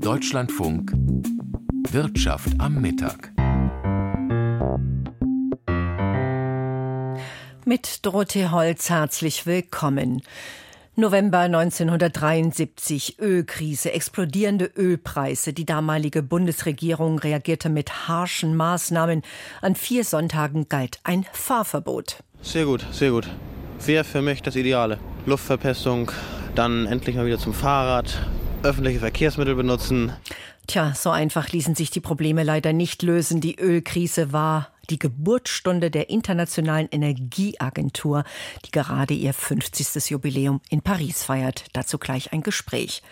Deutschlandfunk 0.00 0.92
Wirtschaft 1.90 2.48
am 2.58 2.80
Mittag. 2.80 3.32
Mit 7.64 8.04
Dorothee 8.04 8.48
Holz 8.48 8.90
herzlich 8.90 9.46
willkommen. 9.46 10.22
November 10.96 11.40
1973, 11.40 13.18
Ölkrise, 13.18 13.92
explodierende 13.92 14.70
Ölpreise. 14.76 15.52
Die 15.52 15.66
damalige 15.66 16.22
Bundesregierung 16.22 17.18
reagierte 17.18 17.68
mit 17.68 18.08
harschen 18.08 18.56
Maßnahmen. 18.56 19.22
An 19.60 19.74
vier 19.74 20.04
Sonntagen 20.04 20.68
galt 20.68 21.00
ein 21.02 21.26
Fahrverbot. 21.32 22.22
Sehr 22.42 22.66
gut, 22.66 22.86
sehr 22.92 23.10
gut. 23.10 23.28
Wäre 23.84 24.04
für 24.04 24.22
mich 24.22 24.42
das 24.42 24.56
Ideale. 24.56 24.98
Luftverpestung, 25.26 26.12
dann 26.54 26.86
endlich 26.86 27.16
mal 27.16 27.26
wieder 27.26 27.38
zum 27.38 27.54
Fahrrad, 27.54 28.18
öffentliche 28.64 29.00
Verkehrsmittel 29.00 29.54
benutzen. 29.54 30.12
Tja, 30.66 30.94
so 30.94 31.10
einfach 31.10 31.52
ließen 31.52 31.74
sich 31.74 31.90
die 31.90 32.00
Probleme 32.00 32.42
leider 32.42 32.72
nicht 32.72 33.02
lösen. 33.02 33.40
Die 33.40 33.58
Ölkrise 33.58 34.32
war 34.32 34.68
die 34.90 34.98
Geburtsstunde 34.98 35.90
der 35.90 36.10
Internationalen 36.10 36.88
Energieagentur, 36.90 38.24
die 38.64 38.70
gerade 38.70 39.14
ihr 39.14 39.34
50. 39.34 40.10
Jubiläum 40.10 40.60
in 40.70 40.80
Paris 40.80 41.22
feiert. 41.24 41.64
Dazu 41.72 41.98
gleich 41.98 42.32
ein 42.32 42.42
Gespräch. 42.42 43.02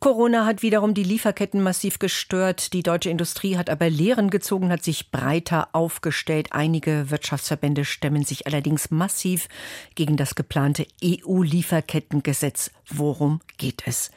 Corona 0.00 0.44
hat 0.44 0.60
wiederum 0.60 0.92
die 0.92 1.02
Lieferketten 1.02 1.62
massiv 1.62 1.98
gestört. 1.98 2.74
Die 2.74 2.82
deutsche 2.82 3.08
Industrie 3.08 3.56
hat 3.56 3.70
aber 3.70 3.88
Lehren 3.88 4.28
gezogen, 4.28 4.70
hat 4.70 4.84
sich 4.84 5.10
breiter 5.10 5.68
aufgestellt. 5.72 6.48
Einige 6.52 7.10
Wirtschaftsverbände 7.10 7.86
stemmen 7.86 8.22
sich 8.22 8.46
allerdings 8.46 8.90
massiv 8.90 9.48
gegen 9.94 10.18
das 10.18 10.34
geplante 10.34 10.86
EU-Lieferkettengesetz. 11.02 12.70
Worum 12.90 13.40
geht 13.56 13.82
es? 13.86 14.10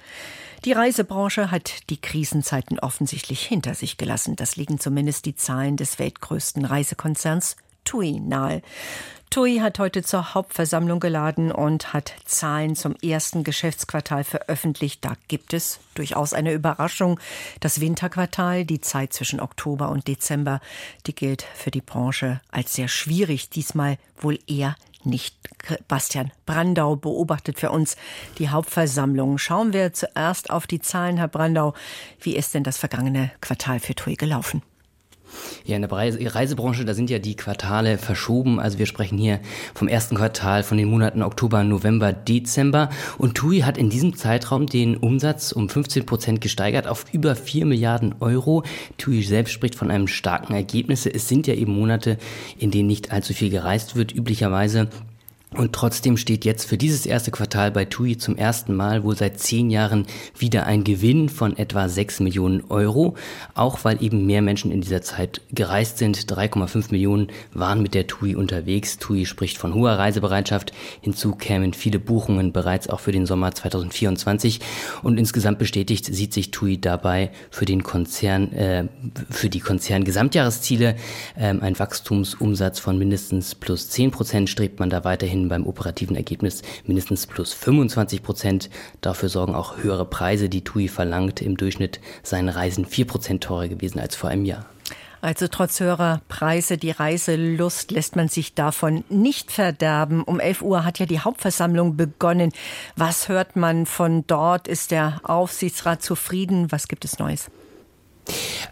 Die 0.66 0.72
Reisebranche 0.72 1.52
hat 1.52 1.90
die 1.90 2.02
Krisenzeiten 2.02 2.80
offensichtlich 2.80 3.46
hinter 3.46 3.76
sich 3.76 3.98
gelassen. 3.98 4.36
Das 4.36 4.56
liegen 4.56 4.80
zumindest 4.80 5.26
die 5.26 5.36
Zahlen 5.36 5.78
des 5.78 6.00
weltgrößten 6.00 6.66
Reisekonzerns 6.66 7.56
TUI 7.84 8.20
nahe. 8.20 8.62
TUI 9.30 9.58
hat 9.58 9.78
heute 9.78 10.04
zur 10.04 10.34
Hauptversammlung 10.34 11.00
geladen 11.00 11.52
und 11.52 11.94
hat 11.94 12.14
Zahlen 12.26 12.76
zum 12.76 12.96
ersten 13.04 13.44
Geschäftsquartal 13.44 14.24
veröffentlicht. 14.24 15.04
Da 15.04 15.14
gibt 15.28 15.54
es 15.54 15.80
durchaus 15.96 16.34
eine 16.34 16.54
Überraschung. 16.54 17.20
Das 17.60 17.82
Winterquartal, 17.82 18.66
die 18.66 18.80
Zeit 18.82 19.14
zwischen 19.14 19.42
Oktober 19.42 19.90
und 19.90 20.08
Dezember, 20.08 20.62
die 21.06 21.14
gilt 21.14 21.44
für 21.56 21.72
die 21.72 21.82
Branche 21.82 22.40
als 22.52 22.74
sehr 22.74 22.88
schwierig. 22.88 23.50
Diesmal 23.50 23.98
wohl 24.20 24.40
eher 24.48 24.76
nicht. 25.08 25.36
Bastian 25.88 26.32
Brandau 26.46 26.96
beobachtet 26.96 27.60
für 27.60 27.72
uns 27.72 27.98
die 28.38 28.50
Hauptversammlung. 28.50 29.38
Schauen 29.38 29.74
wir 29.74 29.94
zuerst 29.94 30.50
auf 30.50 30.68
die 30.68 30.80
Zahlen, 30.80 31.18
Herr 31.18 31.28
Brandau. 31.28 31.74
Wie 32.22 32.36
ist 32.36 32.54
denn 32.54 32.64
das 32.64 32.78
vergangene 32.78 33.32
Quartal 33.42 33.80
für 33.80 33.96
TUI 33.96 34.16
gelaufen? 34.16 34.62
Ja, 35.68 35.76
in 35.76 35.82
der 35.82 35.92
Reisebranche, 35.92 36.86
da 36.86 36.94
sind 36.94 37.10
ja 37.10 37.20
die 37.20 37.36
Quartale 37.36 37.98
verschoben. 37.98 38.58
Also 38.58 38.80
wir 38.80 38.86
sprechen 38.86 39.18
hier 39.18 39.42
vom 39.74 39.90
ersten 39.90 40.16
Quartal 40.16 40.64
von 40.64 40.78
den 40.78 40.88
Monaten 40.88 41.22
Oktober, 41.22 41.66
November, 41.66 42.14
Dezember. 42.14 42.90
Und 43.18 43.36
TUI 43.36 43.60
hat 43.60 43.78
in 43.78 43.90
diesem 43.90 44.16
Zeitraum 44.16 44.68
den 44.68 44.96
Umsatz 44.96 45.52
um 45.52 45.68
15 45.68 46.06
Prozent 46.06 46.40
gesteigert 46.40 46.88
auf 46.88 47.04
über 47.12 47.36
4 47.36 47.66
Milliarden 47.66 48.16
Euro. 48.22 48.64
TUI 48.98 49.24
selbst 49.24 49.52
spricht 49.52 49.76
von 49.76 49.92
einem 49.92 50.08
starken 50.08 50.54
Ergebnis. 50.54 51.06
Es 51.06 51.28
sind 51.28 51.48
ja 51.48 51.54
eben 51.54 51.74
Monate, 51.74 52.18
in 52.58 52.72
denen 52.72 52.88
nicht 52.88 53.12
allzu 53.12 53.34
viel 53.34 53.50
gereist 53.50 53.98
wird, 53.98 54.16
üblicherweise. 54.16 54.88
Und 55.58 55.74
trotzdem 55.74 56.18
steht 56.18 56.46
jetzt 56.46 56.66
für 56.66 56.78
dieses 56.78 57.08
erste 57.08 57.32
Quartal 57.32 57.72
bei 57.72 57.86
TUI 57.86 58.16
zum 58.16 58.38
ersten 58.38 58.76
Mal 58.76 59.04
wohl 59.04 59.18
seit 59.18 59.40
zehn 59.40 59.72
Jahren 59.72 60.06
wieder 60.38 60.68
ein 60.68 60.84
Gewinn 60.84 61.30
von 61.30 61.58
etwa 61.58 61.90
sechs 61.90 62.20
Millionen 62.20 62.66
Euro, 62.70 63.16
auch 63.56 63.80
weil 63.84 64.04
eben 64.04 64.28
mehr 64.28 64.44
Menschen 64.44 64.72
in 64.72 64.82
dieser 64.82 65.02
Zeit 65.02 65.42
gereist 65.52 65.98
sind. 65.98 66.32
3,5 66.32 66.92
Millionen 66.92 67.30
waren 67.54 67.82
mit 67.82 67.96
der 67.96 68.06
TUI 68.06 68.36
unterwegs. 68.36 69.00
TUI 69.00 69.26
spricht 69.26 69.58
von 69.58 69.74
hoher 69.74 69.94
Reisebereitschaft. 69.94 70.74
Hinzu 71.02 71.32
kämen 71.32 71.74
viele 71.74 71.98
Buchungen 71.98 72.54
bereits 72.54 72.88
auch 72.88 73.00
für 73.00 73.12
den 73.12 73.26
Sommer 73.26 73.52
2024. 73.52 74.60
Und 75.02 75.18
insgesamt 75.18 75.58
bestätigt 75.58 76.06
sieht 76.06 76.34
sich 76.34 76.52
TUI 76.52 76.80
dabei 76.80 77.32
für 77.50 77.66
den 77.66 77.82
Konzern, 77.82 78.54
äh, 78.54 78.88
für 79.32 79.50
die 79.50 79.62
Konzern-Gesamtjahresziele. 79.62 80.96
Ähm, 81.36 81.64
ein 81.64 81.80
Wachstumsumsatz 81.80 82.80
von 82.80 83.00
mindestens 83.00 83.56
plus 83.56 83.90
10 83.90 84.12
Prozent 84.12 84.52
strebt 84.52 84.80
man 84.80 84.92
da 84.92 85.04
weiterhin 85.04 85.47
weiterhin 85.48 85.50
beim 85.50 85.68
operativen 85.68 86.16
Ergebnis 86.16 86.62
mindestens 86.86 87.26
plus 87.26 87.54
25 87.54 88.24
Prozent. 88.24 88.70
Dafür 89.02 89.30
sorgen 89.30 89.56
auch 89.56 89.78
höhere 89.78 90.06
Preise, 90.06 90.50
die 90.50 90.64
TUI 90.64 90.88
verlangt. 90.88 91.42
Im 91.42 91.58
Durchschnitt 91.58 92.00
seien 92.24 92.50
Reisen 92.50 92.86
4 92.86 93.08
Prozent 93.08 93.44
teurer 93.44 93.68
gewesen 93.68 94.00
als 94.00 94.16
vor 94.16 94.30
einem 94.30 94.46
Jahr. 94.46 94.66
Also 95.20 95.48
trotz 95.48 95.80
höherer 95.80 96.22
Preise, 96.28 96.78
die 96.78 96.92
Reiselust 96.92 97.90
lässt 97.92 98.16
man 98.16 98.28
sich 98.28 98.54
davon 98.54 99.04
nicht 99.10 99.52
verderben. 99.52 100.24
Um 100.24 100.40
11 100.40 100.62
Uhr 100.62 100.86
hat 100.86 101.00
ja 101.00 101.08
die 101.08 101.20
Hauptversammlung 101.20 101.98
begonnen. 101.98 102.52
Was 102.96 103.28
hört 103.28 103.56
man 103.56 103.88
von 103.88 104.26
dort? 104.28 104.68
Ist 104.68 104.92
der 104.92 105.20
Aufsichtsrat 105.24 106.04
zufrieden? 106.04 106.72
Was 106.72 106.88
gibt 106.88 107.04
es 107.04 107.18
Neues? 107.18 107.50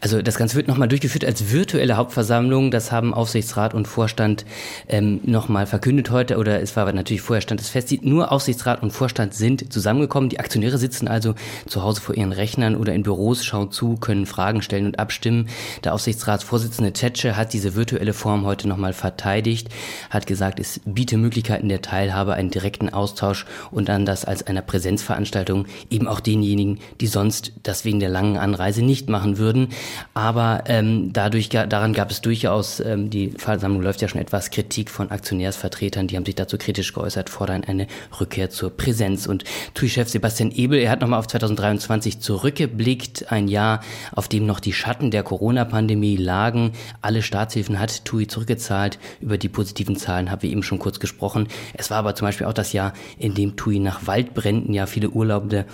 Also 0.01 0.21
das 0.21 0.38
Ganze 0.38 0.55
wird 0.55 0.67
nochmal 0.67 0.88
durchgeführt 0.88 1.25
als 1.25 1.51
virtuelle 1.51 1.97
Hauptversammlung. 1.97 2.71
Das 2.71 2.91
haben 2.91 3.13
Aufsichtsrat 3.13 3.73
und 3.73 3.88
Vorstand 3.88 4.45
ähm, 4.88 5.21
nochmal 5.23 5.66
verkündet 5.66 6.11
heute. 6.11 6.38
Oder 6.38 6.61
es 6.61 6.75
war 6.75 6.91
natürlich 6.91 7.21
vorher 7.21 7.41
stand 7.41 7.61
es 7.61 7.69
fest. 7.69 7.91
Nur 8.03 8.31
Aufsichtsrat 8.31 8.81
und 8.83 8.91
Vorstand 8.91 9.33
sind 9.33 9.71
zusammengekommen. 9.71 10.29
Die 10.29 10.39
Aktionäre 10.39 10.77
sitzen 10.77 11.07
also 11.07 11.35
zu 11.67 11.83
Hause 11.83 12.01
vor 12.01 12.16
ihren 12.16 12.31
Rechnern 12.31 12.75
oder 12.75 12.93
in 12.93 13.03
Büros, 13.03 13.43
schauen 13.43 13.71
zu, 13.71 13.95
können 13.95 14.25
Fragen 14.25 14.61
stellen 14.61 14.85
und 14.85 14.99
abstimmen. 14.99 15.49
Der 15.83 15.93
Aufsichtsratsvorsitzende 15.93 16.93
Tetsche 16.93 17.37
hat 17.37 17.53
diese 17.53 17.75
virtuelle 17.75 18.13
Form 18.13 18.45
heute 18.45 18.67
nochmal 18.67 18.93
verteidigt, 18.93 19.69
hat 20.09 20.27
gesagt, 20.27 20.59
es 20.59 20.81
biete 20.85 21.17
Möglichkeiten 21.17 21.69
der 21.69 21.81
Teilhabe, 21.81 22.33
einen 22.33 22.49
direkten 22.49 22.89
Austausch 22.89 23.45
und 23.72 23.89
dann 23.89 24.05
das 24.05 24.25
als 24.25 24.45
einer 24.45 24.61
Präsenzveranstaltung 24.61 25.66
eben 25.89 26.07
auch 26.07 26.19
denjenigen, 26.19 26.79
die 27.01 27.07
sonst 27.07 27.53
das 27.63 27.85
wegen 27.85 27.99
der 27.99 28.09
langen 28.09 28.37
Anreise 28.37 28.83
nicht 28.83 29.09
machen 29.09 29.37
würden 29.37 29.44
würden. 29.45 29.69
Aber 30.13 30.63
ähm, 30.66 31.13
dadurch, 31.13 31.50
daran 31.50 31.94
gab 31.94 32.09
es 32.09 32.22
durchaus, 32.22 32.79
ähm, 32.79 33.09
die 33.09 33.29
Versammlung 33.29 33.83
läuft 33.83 34.01
ja 34.01 34.07
schon 34.07 34.19
etwas 34.19 34.50
Kritik 34.50 34.89
von 34.89 35.11
Aktionärsvertretern, 35.11 36.07
die 36.07 36.16
haben 36.16 36.25
sich 36.25 36.35
dazu 36.35 36.57
kritisch 36.57 36.94
geäußert, 36.94 37.29
fordern 37.29 37.63
eine 37.63 37.88
Rückkehr 38.19 38.50
zur 38.50 38.75
Präsenz. 38.75 39.28
Und 39.28 39.44
TUI-Chef 39.75 40.09
Sebastian 40.09 40.51
Ebel, 40.51 40.79
er 40.79 40.89
hat 40.89 41.01
nochmal 41.01 41.19
auf 41.19 41.28
2023 41.28 42.19
zurückgeblickt, 42.19 43.31
ein 43.31 43.47
Jahr, 43.47 43.81
auf 44.13 44.28
dem 44.28 44.45
noch 44.45 44.59
die 44.59 44.73
Schatten 44.73 45.11
der 45.11 45.23
Corona-Pandemie 45.23 46.17
lagen. 46.17 46.72
Alle 47.01 47.22
Staatshilfen 47.22 47.79
hat 47.79 48.05
TUI 48.05 48.28
zurückgezahlt. 48.28 48.97
Über 49.22 49.38
die 49.38 49.50
positiven 49.50 49.95
Zahlen 49.95 50.31
haben 50.31 50.41
wir 50.41 50.50
eben 50.50 50.63
schon 50.63 50.79
kurz 50.79 51.00
gesprochen. 51.00 51.47
Es 51.73 51.91
war 51.91 51.97
aber 51.97 52.16
zum 52.16 52.28
Beispiel 52.28 52.47
auch 52.47 52.53
das 52.53 52.73
Jahr, 52.73 52.94
in 53.19 53.35
dem 53.35 53.55
TUI 53.55 53.79
nach 53.79 54.07
Waldbränden 54.07 54.73
ja 54.73 54.88
viele 54.88 55.09
Urlaubende 55.09 55.66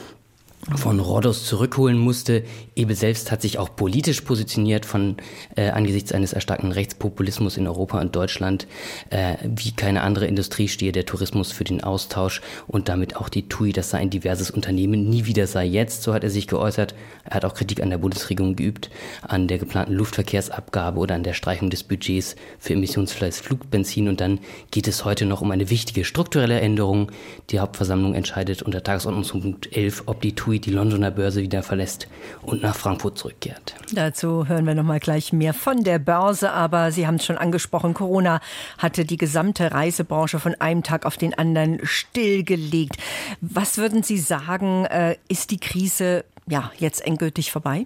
von 0.76 1.00
Rhodos 1.00 1.46
zurückholen 1.46 1.98
musste. 1.98 2.44
Ebel 2.76 2.96
selbst 2.96 3.32
hat 3.32 3.42
sich 3.42 3.58
auch 3.58 3.76
politisch 3.76 4.22
positioniert 4.22 4.86
von 4.86 5.18
äh, 5.56 5.70
angesichts 5.70 6.12
eines 6.12 6.34
erstarkten 6.34 6.72
Rechtspopulismus 6.72 7.58
in 7.58 7.68
Europa 7.68 8.00
und 8.00 8.16
Deutschland. 8.16 8.68
Äh, 9.10 9.36
wie 9.44 9.72
keine 9.72 10.02
andere 10.02 10.28
Industrie 10.28 10.68
stehe 10.68 10.92
der 10.92 11.06
Tourismus 11.06 11.52
für 11.52 11.64
den 11.64 11.84
Austausch 11.84 12.42
und 12.68 12.90
damit 12.90 13.16
auch 13.16 13.30
die 13.30 13.50
TUI, 13.50 13.74
das 13.74 13.90
sei 13.90 14.00
ein 14.00 14.10
diverses 14.10 14.52
Unternehmen, 14.52 15.10
nie 15.10 15.26
wieder 15.26 15.48
sei 15.48 15.66
jetzt, 15.66 16.04
so 16.04 16.14
hat 16.14 16.24
er 16.24 16.30
sich 16.30 16.48
geäußert. 16.48 16.94
Er 17.24 17.36
hat 17.36 17.46
auch 17.46 17.54
Kritik 17.54 17.82
an 17.82 17.90
der 17.90 17.98
Bundesregierung 17.98 18.56
geübt, 18.56 18.90
an 19.22 19.48
der 19.48 19.58
geplanten 19.58 19.94
Luftverkehrsabgabe 19.94 21.00
oder 21.00 21.16
an 21.16 21.24
der 21.24 21.34
Streichung 21.34 21.70
des 21.70 21.84
Budgets 21.84 22.36
für 22.60 22.74
emissionsfreies 22.74 23.40
Flugbenzin. 23.40 24.08
Und 24.08 24.22
dann 24.22 24.40
geht 24.70 24.88
es 24.88 25.06
heute 25.06 25.26
noch 25.26 25.42
um 25.42 25.52
eine 25.52 25.70
wichtige 25.70 26.06
strukturelle 26.06 26.60
Änderung. 26.62 27.12
Die 27.50 27.60
Hauptversammlung 27.60 28.14
entscheidet 28.14 28.62
unter 28.62 28.84
Tagesordnungspunkt 28.84 29.76
11, 29.76 30.04
ob 30.06 30.22
die 30.22 30.36
TUI 30.36 30.51
TUI 30.52 30.60
die 30.60 30.72
Londoner 30.72 31.12
Börse 31.12 31.42
wieder 31.42 31.64
verlässt 31.64 32.08
und 32.42 32.62
nach 32.62 32.76
Frankfurt 32.76 33.18
zurückkehrt. 33.18 33.76
Dazu 33.94 34.48
hören 34.48 34.66
wir 34.66 34.76
noch 34.76 34.84
mal 34.84 35.00
gleich 35.00 35.32
mehr 35.32 35.54
von 35.54 35.84
der 35.84 35.98
Börse, 35.98 36.52
aber 36.52 36.92
Sie 36.92 37.08
haben 37.08 37.16
es 37.16 37.26
schon 37.26 37.38
angesprochen, 37.38 37.94
Corona 37.94 38.42
hatte 38.78 39.06
die 39.06 39.18
gesamte 39.18 39.72
Reisebranche 39.72 40.40
von 40.40 40.56
einem 40.56 40.84
Tag 40.84 41.06
auf 41.06 41.18
den 41.18 41.34
anderen 41.34 41.80
stillgelegt. 41.84 42.98
Was 43.40 43.78
würden 43.78 44.04
Sie 44.04 44.18
sagen, 44.18 44.86
äh, 44.86 45.16
ist 45.30 45.52
die 45.52 45.60
Krise 45.60 46.26
ja 46.48 46.72
jetzt 46.78 47.06
endgültig 47.06 47.52
vorbei? 47.52 47.86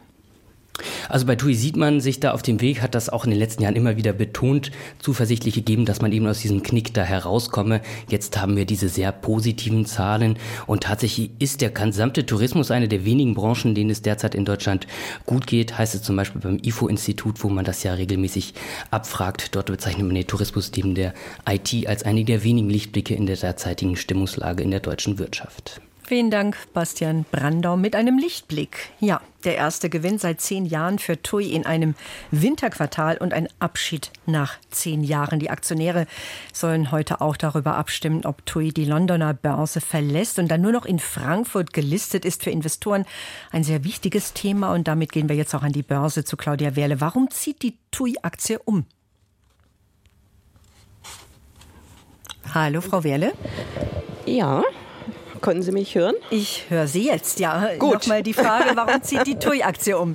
Also 1.10 1.26
bei 1.26 1.36
TUI 1.36 1.56
sieht 1.56 1.78
man 1.78 2.02
sich 2.02 2.20
da 2.20 2.32
auf 2.32 2.42
dem 2.42 2.62
Weg, 2.62 2.82
hat 2.82 2.96
das 2.96 3.10
auch 3.10 3.26
in 3.26 3.32
den 3.32 3.40
letzten 3.40 3.64
Jahren 3.64 3.76
immer 3.76 3.98
wieder 3.98 4.14
betont, 4.14 4.72
zuversichtlich 5.00 5.56
gegeben, 5.56 5.86
dass 5.86 6.02
man 6.02 6.12
eben 6.12 6.28
aus 6.28 6.40
diesem 6.40 6.64
Knick 6.64 6.94
da 6.94 7.04
herauskomme. 7.04 7.82
Jetzt 8.10 8.40
haben 8.42 8.56
wir 8.56 8.66
diese 8.66 8.90
sehr 8.90 9.12
positiven 9.12 9.86
Zahlen 9.86 10.38
und 10.68 10.84
tatsächlich 10.84 11.32
ist 11.40 11.62
der 11.62 11.70
gesamte 11.70 12.26
Tourismus 12.26 12.72
eine 12.72 12.88
der 12.88 13.06
wenigen 13.06 13.34
Branchen, 13.34 13.76
denen 13.76 13.90
es 13.90 14.02
derzeit 14.02 14.36
in 14.36 14.46
Deutschland 14.46 14.88
gut 15.26 15.48
geht. 15.48 15.78
Heißt 15.78 15.96
es 15.96 16.02
zum 16.02 16.16
Beispiel 16.16 16.42
beim 16.42 16.60
IFO-Institut, 16.62 17.44
wo 17.44 17.50
man 17.50 17.66
das 17.66 17.84
ja 17.84 17.94
regelmäßig 17.94 18.54
abfragt. 18.92 19.56
Dort 19.56 19.68
bezeichnet 19.68 20.06
man 20.06 20.16
den 20.16 20.28
Tourismus 20.28 20.72
neben 20.76 20.96
der 20.96 21.14
IT 21.48 21.88
als 21.88 22.04
eine 22.04 22.26
der 22.26 22.44
wenigen 22.44 22.70
Lichtblicke 22.70 23.16
in 23.16 23.26
der 23.26 23.38
derzeitigen 23.38 23.96
Stimmungslage 23.96 24.64
in 24.64 24.72
der 24.72 24.80
deutschen 24.80 25.20
Wirtschaft. 25.20 25.82
Vielen 26.08 26.30
Dank, 26.30 26.56
Bastian 26.72 27.26
Brandau, 27.32 27.78
mit 27.78 27.96
einem 27.96 28.20
Lichtblick. 28.20 28.92
Ja, 29.00 29.22
der 29.44 29.56
erste 29.56 29.90
Gewinn 29.90 30.20
seit 30.20 30.40
zehn 30.40 30.68
Jahren 30.68 31.00
für 31.00 31.20
TUI 31.20 31.52
in 31.52 31.66
einem 31.66 31.96
Winterquartal 32.30 33.18
und 33.18 33.34
ein 33.34 33.48
Abschied 33.58 34.12
nach 34.28 34.54
zehn 34.70 35.04
Jahren. 35.04 35.40
Die 35.40 35.50
Aktionäre 35.50 36.06
sollen 36.54 36.92
heute 36.92 37.22
auch 37.22 37.36
darüber 37.38 37.76
abstimmen, 37.76 38.24
ob 38.24 38.46
TUI 38.46 38.72
die 38.72 38.86
Londoner 38.86 39.34
Börse 39.34 39.82
verlässt 39.82 40.38
und 40.38 40.48
dann 40.48 40.62
nur 40.62 40.74
noch 40.74 40.86
in 40.86 41.00
Frankfurt 41.00 41.74
gelistet 41.74 42.24
ist. 42.24 42.44
Für 42.44 42.52
Investoren 42.52 43.06
ein 43.52 43.64
sehr 43.64 43.84
wichtiges 43.84 44.34
Thema. 44.34 44.74
Und 44.74 44.88
damit 44.88 45.12
gehen 45.12 45.28
wir 45.28 45.36
jetzt 45.36 45.56
auch 45.56 45.64
an 45.64 45.74
die 45.74 45.82
Börse 45.82 46.24
zu 46.24 46.38
Claudia 46.38 46.76
Wehrle. 46.76 47.02
Warum 47.02 47.32
zieht 47.32 47.64
die 47.64 47.80
TUI-Aktie 47.90 48.60
um? 48.60 48.86
Hallo, 52.54 52.82
Frau 52.82 53.04
Wehrle. 53.04 53.34
Ja, 54.28 54.64
können 55.42 55.62
Sie 55.62 55.72
mich 55.72 55.96
hören? 55.96 56.16
Ich 56.30 56.66
höre 56.70 56.88
Sie 56.88 57.06
jetzt, 57.06 57.40
ja. 57.40 57.70
Gut. 57.78 57.94
Nochmal 57.94 58.24
die 58.24 58.34
Frage, 58.34 58.72
warum 58.76 59.02
zieht 59.02 59.28
die 59.28 59.36
TUI-Aktie 59.40 59.98
um? 59.98 60.14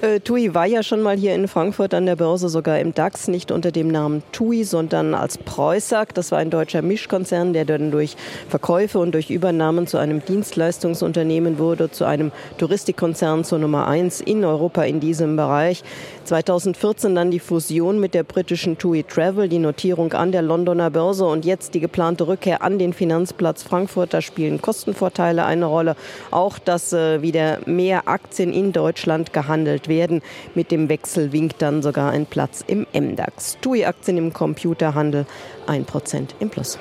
Äh, 0.00 0.20
TUI 0.20 0.54
war 0.54 0.66
ja 0.66 0.82
schon 0.82 1.02
mal 1.02 1.16
hier 1.16 1.34
in 1.34 1.48
Frankfurt 1.48 1.94
an 1.94 2.06
der 2.06 2.16
Börse, 2.16 2.48
sogar 2.48 2.78
im 2.78 2.94
DAX, 2.94 3.28
nicht 3.28 3.50
unter 3.50 3.70
dem 3.70 3.88
Namen 3.88 4.22
TUI, 4.32 4.64
sondern 4.64 5.14
als 5.14 5.38
Preußack. 5.38 6.14
Das 6.14 6.32
war 6.32 6.38
ein 6.38 6.50
deutscher 6.50 6.82
Mischkonzern, 6.82 7.52
der 7.52 7.64
dann 7.64 7.90
durch 7.90 8.16
Verkäufe 8.48 8.98
und 8.98 9.12
durch 9.12 9.30
Übernahmen 9.30 9.86
zu 9.86 9.98
einem 9.98 10.24
Dienstleistungsunternehmen 10.24 11.58
wurde, 11.58 11.90
zu 11.90 12.04
einem 12.04 12.32
Touristikkonzern 12.58 13.44
zur 13.44 13.58
Nummer 13.58 13.86
eins 13.86 14.20
in 14.20 14.44
Europa 14.44 14.82
in 14.84 15.00
diesem 15.00 15.36
Bereich. 15.36 15.82
2014 16.24 17.14
dann 17.14 17.30
die 17.30 17.40
Fusion 17.40 18.00
mit 18.00 18.14
der 18.14 18.24
britischen 18.24 18.78
TUI 18.78 19.04
Travel, 19.04 19.48
die 19.48 19.58
Notierung 19.58 20.12
an 20.12 20.32
der 20.32 20.42
Londoner 20.42 20.90
Börse 20.90 21.24
und 21.24 21.44
jetzt 21.44 21.74
die 21.74 21.80
geplante 21.80 22.26
Rückkehr 22.26 22.62
an 22.62 22.78
den 22.78 22.92
Finanzplatz 22.92 23.62
Frankfurt. 23.62 24.12
Da 24.12 24.20
spielen 24.20 24.60
Kostenvorteile 24.66 25.44
eine 25.44 25.66
Rolle. 25.66 25.94
Auch, 26.32 26.58
dass 26.58 26.92
äh, 26.92 27.22
wieder 27.22 27.60
mehr 27.66 28.08
Aktien 28.08 28.52
in 28.52 28.72
Deutschland 28.72 29.32
gehandelt 29.32 29.86
werden. 29.86 30.22
Mit 30.56 30.72
dem 30.72 30.88
Wechsel 30.88 31.32
winkt 31.32 31.62
dann 31.62 31.82
sogar 31.82 32.10
ein 32.10 32.26
Platz 32.26 32.64
im 32.66 32.84
MDAX. 32.92 33.58
TUI-Aktien 33.60 34.18
im 34.18 34.32
Computerhandel 34.32 35.24
1% 35.68 36.30
im 36.40 36.50
Plus. 36.50 36.80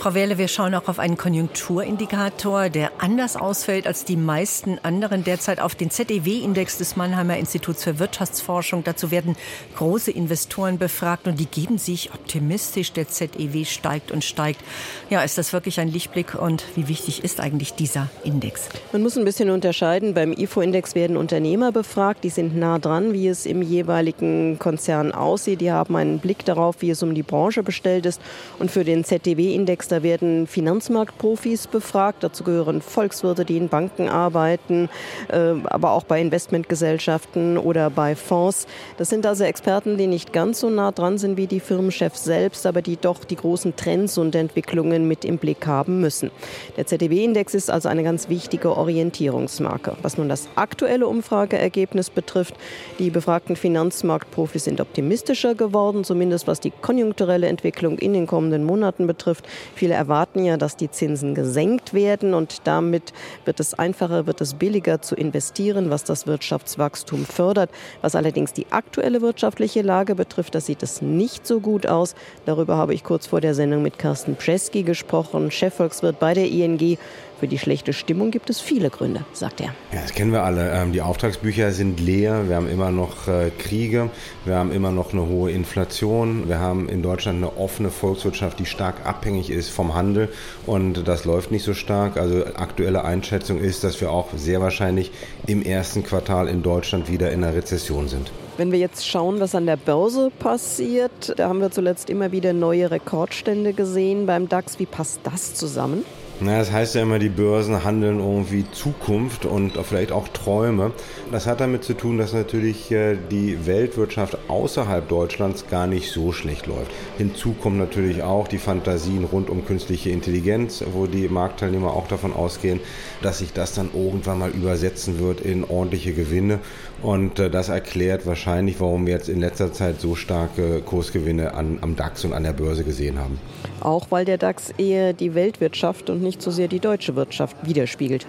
Frau 0.00 0.14
Wehrle, 0.14 0.38
wir 0.38 0.48
schauen 0.48 0.74
auch 0.74 0.88
auf 0.88 0.98
einen 0.98 1.18
Konjunkturindikator, 1.18 2.70
der 2.70 2.90
anders 3.02 3.36
ausfällt 3.36 3.86
als 3.86 4.06
die 4.06 4.16
meisten 4.16 4.78
anderen 4.82 5.24
derzeit 5.24 5.60
auf 5.60 5.74
den 5.74 5.90
ZEW-Index 5.90 6.78
des 6.78 6.96
Mannheimer 6.96 7.36
Instituts 7.36 7.84
für 7.84 7.98
Wirtschaftsforschung. 7.98 8.82
Dazu 8.82 9.10
werden 9.10 9.36
große 9.76 10.10
Investoren 10.10 10.78
befragt 10.78 11.26
und 11.26 11.38
die 11.38 11.44
geben 11.44 11.76
sich 11.76 12.14
optimistisch. 12.14 12.94
Der 12.94 13.08
ZEW 13.08 13.66
steigt 13.66 14.10
und 14.10 14.24
steigt. 14.24 14.62
Ja, 15.10 15.20
ist 15.20 15.36
das 15.36 15.52
wirklich 15.52 15.78
ein 15.80 15.88
Lichtblick 15.88 16.34
und 16.34 16.64
wie 16.76 16.88
wichtig 16.88 17.22
ist 17.22 17.38
eigentlich 17.38 17.74
dieser 17.74 18.08
Index? 18.24 18.70
Man 18.92 19.02
muss 19.02 19.18
ein 19.18 19.26
bisschen 19.26 19.50
unterscheiden. 19.50 20.14
Beim 20.14 20.32
IFO-Index 20.32 20.94
werden 20.94 21.18
Unternehmer 21.18 21.72
befragt. 21.72 22.24
Die 22.24 22.30
sind 22.30 22.56
nah 22.56 22.78
dran, 22.78 23.12
wie 23.12 23.28
es 23.28 23.44
im 23.44 23.60
jeweiligen 23.60 24.58
Konzern 24.58 25.12
aussieht. 25.12 25.60
Die 25.60 25.72
haben 25.72 25.94
einen 25.94 26.20
Blick 26.20 26.46
darauf, 26.46 26.76
wie 26.80 26.88
es 26.88 27.02
um 27.02 27.14
die 27.14 27.22
Branche 27.22 27.62
bestellt 27.62 28.06
ist. 28.06 28.22
Und 28.58 28.70
für 28.70 28.84
den 28.84 29.04
ZEW-Index 29.04 29.89
da 29.90 30.02
werden 30.02 30.46
Finanzmarktprofis 30.46 31.66
befragt. 31.66 32.22
Dazu 32.22 32.44
gehören 32.44 32.82
Volkswirte, 32.82 33.44
die 33.44 33.56
in 33.56 33.68
Banken 33.68 34.08
arbeiten, 34.08 34.88
äh, 35.28 35.54
aber 35.64 35.92
auch 35.92 36.04
bei 36.04 36.20
Investmentgesellschaften 36.20 37.58
oder 37.58 37.90
bei 37.90 38.14
Fonds. 38.14 38.66
Das 38.96 39.08
sind 39.08 39.26
also 39.26 39.44
Experten, 39.44 39.96
die 39.96 40.06
nicht 40.06 40.32
ganz 40.32 40.60
so 40.60 40.70
nah 40.70 40.92
dran 40.92 41.18
sind 41.18 41.36
wie 41.36 41.46
die 41.46 41.60
Firmenchefs 41.60 42.24
selbst, 42.24 42.66
aber 42.66 42.82
die 42.82 42.96
doch 42.96 43.24
die 43.24 43.36
großen 43.36 43.76
Trends 43.76 44.18
und 44.18 44.34
Entwicklungen 44.34 45.08
mit 45.08 45.24
im 45.24 45.38
Blick 45.38 45.66
haben 45.66 46.00
müssen. 46.00 46.30
Der 46.76 46.86
ZDW-Index 46.86 47.54
ist 47.54 47.70
also 47.70 47.88
eine 47.88 48.02
ganz 48.02 48.28
wichtige 48.28 48.76
Orientierungsmarke. 48.76 49.96
Was 50.02 50.18
nun 50.18 50.28
das 50.28 50.48
aktuelle 50.54 51.06
Umfrageergebnis 51.06 52.10
betrifft, 52.10 52.54
die 52.98 53.10
befragten 53.10 53.56
Finanzmarktprofis 53.56 54.64
sind 54.64 54.80
optimistischer 54.80 55.54
geworden, 55.54 56.04
zumindest 56.04 56.46
was 56.46 56.60
die 56.60 56.70
konjunkturelle 56.70 57.48
Entwicklung 57.48 57.98
in 57.98 58.12
den 58.12 58.26
kommenden 58.26 58.64
Monaten 58.64 59.06
betrifft. 59.06 59.46
Viele 59.80 59.94
erwarten 59.94 60.44
ja, 60.44 60.58
dass 60.58 60.76
die 60.76 60.90
Zinsen 60.90 61.34
gesenkt 61.34 61.94
werden 61.94 62.34
und 62.34 62.58
damit 62.64 63.14
wird 63.46 63.60
es 63.60 63.72
einfacher, 63.72 64.26
wird 64.26 64.42
es 64.42 64.52
billiger 64.52 65.00
zu 65.00 65.14
investieren, 65.14 65.88
was 65.88 66.04
das 66.04 66.26
Wirtschaftswachstum 66.26 67.24
fördert. 67.24 67.70
Was 68.02 68.14
allerdings 68.14 68.52
die 68.52 68.66
aktuelle 68.72 69.22
wirtschaftliche 69.22 69.80
Lage 69.80 70.14
betrifft, 70.14 70.54
das 70.54 70.66
sieht 70.66 70.82
es 70.82 71.00
nicht 71.00 71.46
so 71.46 71.60
gut 71.60 71.86
aus. 71.86 72.14
Darüber 72.44 72.76
habe 72.76 72.92
ich 72.92 73.04
kurz 73.04 73.28
vor 73.28 73.40
der 73.40 73.54
Sendung 73.54 73.80
mit 73.80 73.98
Carsten 73.98 74.36
Preski 74.36 74.82
gesprochen, 74.82 75.50
Chefvolkswirt 75.50 76.20
bei 76.20 76.34
der 76.34 76.48
ING. 76.48 76.98
Für 77.40 77.48
die 77.48 77.58
schlechte 77.58 77.94
Stimmung 77.94 78.30
gibt 78.30 78.50
es 78.50 78.60
viele 78.60 78.90
Gründe, 78.90 79.24
sagt 79.32 79.62
er. 79.62 79.68
Ja, 79.94 80.02
das 80.02 80.12
kennen 80.12 80.30
wir 80.30 80.42
alle. 80.42 80.72
Ähm, 80.72 80.92
die 80.92 81.00
Auftragsbücher 81.00 81.72
sind 81.72 81.98
leer. 81.98 82.50
Wir 82.50 82.56
haben 82.56 82.68
immer 82.68 82.90
noch 82.90 83.28
äh, 83.28 83.50
Kriege. 83.58 84.10
Wir 84.44 84.56
haben 84.56 84.70
immer 84.72 84.90
noch 84.90 85.14
eine 85.14 85.26
hohe 85.26 85.50
Inflation. 85.50 86.50
Wir 86.50 86.58
haben 86.58 86.90
in 86.90 87.02
Deutschland 87.02 87.38
eine 87.38 87.56
offene 87.56 87.88
Volkswirtschaft, 87.88 88.58
die 88.58 88.66
stark 88.66 89.06
abhängig 89.06 89.48
ist 89.48 89.70
vom 89.70 89.94
Handel. 89.94 90.28
Und 90.66 91.08
das 91.08 91.24
läuft 91.24 91.50
nicht 91.50 91.64
so 91.64 91.72
stark. 91.72 92.18
Also 92.18 92.44
aktuelle 92.56 93.04
Einschätzung 93.04 93.58
ist, 93.58 93.84
dass 93.84 94.02
wir 94.02 94.12
auch 94.12 94.28
sehr 94.36 94.60
wahrscheinlich 94.60 95.10
im 95.46 95.62
ersten 95.62 96.04
Quartal 96.04 96.46
in 96.46 96.62
Deutschland 96.62 97.10
wieder 97.10 97.32
in 97.32 97.42
einer 97.42 97.56
Rezession 97.56 98.08
sind. 98.08 98.30
Wenn 98.58 98.70
wir 98.70 98.78
jetzt 98.78 99.08
schauen, 99.08 99.40
was 99.40 99.54
an 99.54 99.64
der 99.64 99.78
Börse 99.78 100.30
passiert, 100.38 101.32
da 101.38 101.48
haben 101.48 101.62
wir 101.62 101.70
zuletzt 101.70 102.10
immer 102.10 102.32
wieder 102.32 102.52
neue 102.52 102.90
Rekordstände 102.90 103.72
gesehen 103.72 104.26
beim 104.26 104.50
DAX. 104.50 104.78
Wie 104.78 104.84
passt 104.84 105.20
das 105.24 105.54
zusammen? 105.54 106.04
Na, 106.42 106.56
das 106.58 106.72
heißt 106.72 106.94
ja 106.94 107.02
immer, 107.02 107.18
die 107.18 107.28
Börsen 107.28 107.84
handeln 107.84 108.18
irgendwie 108.18 108.64
Zukunft 108.70 109.44
und 109.44 109.72
vielleicht 109.84 110.10
auch 110.10 110.26
Träume. 110.28 110.92
Das 111.30 111.46
hat 111.46 111.60
damit 111.60 111.84
zu 111.84 111.92
tun, 111.92 112.16
dass 112.16 112.32
natürlich 112.32 112.90
äh, 112.90 113.18
die 113.30 113.66
Weltwirtschaft 113.66 114.38
außerhalb 114.48 115.06
Deutschlands 115.06 115.66
gar 115.68 115.86
nicht 115.86 116.10
so 116.10 116.32
schlecht 116.32 116.66
läuft. 116.66 116.90
Hinzu 117.18 117.52
kommen 117.52 117.76
natürlich 117.76 118.22
auch 118.22 118.48
die 118.48 118.56
Fantasien 118.56 119.24
rund 119.24 119.50
um 119.50 119.66
künstliche 119.66 120.08
Intelligenz, 120.08 120.82
wo 120.94 121.06
die 121.06 121.28
Marktteilnehmer 121.28 121.92
auch 121.92 122.08
davon 122.08 122.32
ausgehen, 122.32 122.80
dass 123.20 123.40
sich 123.40 123.52
das 123.52 123.74
dann 123.74 123.90
irgendwann 123.92 124.38
mal 124.38 124.50
übersetzen 124.50 125.18
wird 125.18 125.42
in 125.42 125.64
ordentliche 125.64 126.14
Gewinne. 126.14 126.60
Und 127.02 127.38
äh, 127.38 127.50
das 127.50 127.68
erklärt 127.68 128.26
wahrscheinlich, 128.26 128.80
warum 128.80 129.06
wir 129.06 129.14
jetzt 129.14 129.28
in 129.28 129.40
letzter 129.40 129.72
Zeit 129.72 130.00
so 130.00 130.14
starke 130.14 130.80
Kursgewinne 130.80 131.54
an, 131.54 131.78
am 131.80 131.96
DAX 131.96 132.24
und 132.24 132.32
an 132.32 132.42
der 132.42 132.52
Börse 132.52 132.84
gesehen 132.84 133.18
haben. 133.18 133.38
Auch 133.80 134.10
weil 134.10 134.26
der 134.26 134.36
DAX 134.36 134.72
eher 134.76 135.14
die 135.14 135.34
Weltwirtschaft 135.34 136.10
und 136.10 136.22
nicht 136.22 136.42
so 136.42 136.50
sehr 136.50 136.68
die 136.68 136.80
deutsche 136.80 137.16
Wirtschaft 137.16 137.56
widerspiegelt. 137.62 138.26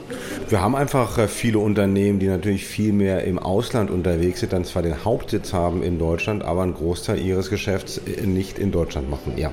Wir 0.47 0.61
haben 0.61 0.75
einfach 0.75 1.17
äh, 1.17 1.27
viele 1.27 1.59
Unternehmen, 1.59 2.19
die 2.19 2.27
natürlich 2.27 2.65
viel 2.65 2.93
mehr 2.93 3.25
im 3.25 3.39
Ausland 3.39 3.91
unterwegs 3.91 4.39
sind, 4.39 4.53
dann 4.53 4.63
zwar 4.63 4.81
den 4.81 5.03
Hauptsitz 5.03 5.51
haben 5.51 5.83
in 5.83 5.99
Deutschland, 5.99 6.43
aber 6.43 6.63
einen 6.63 6.73
Großteil 6.73 7.19
ihres 7.19 7.49
Geschäfts 7.49 7.97
äh, 7.97 8.25
nicht 8.25 8.57
in 8.57 8.71
Deutschland 8.71 9.09
machen. 9.09 9.33
Ja. 9.37 9.51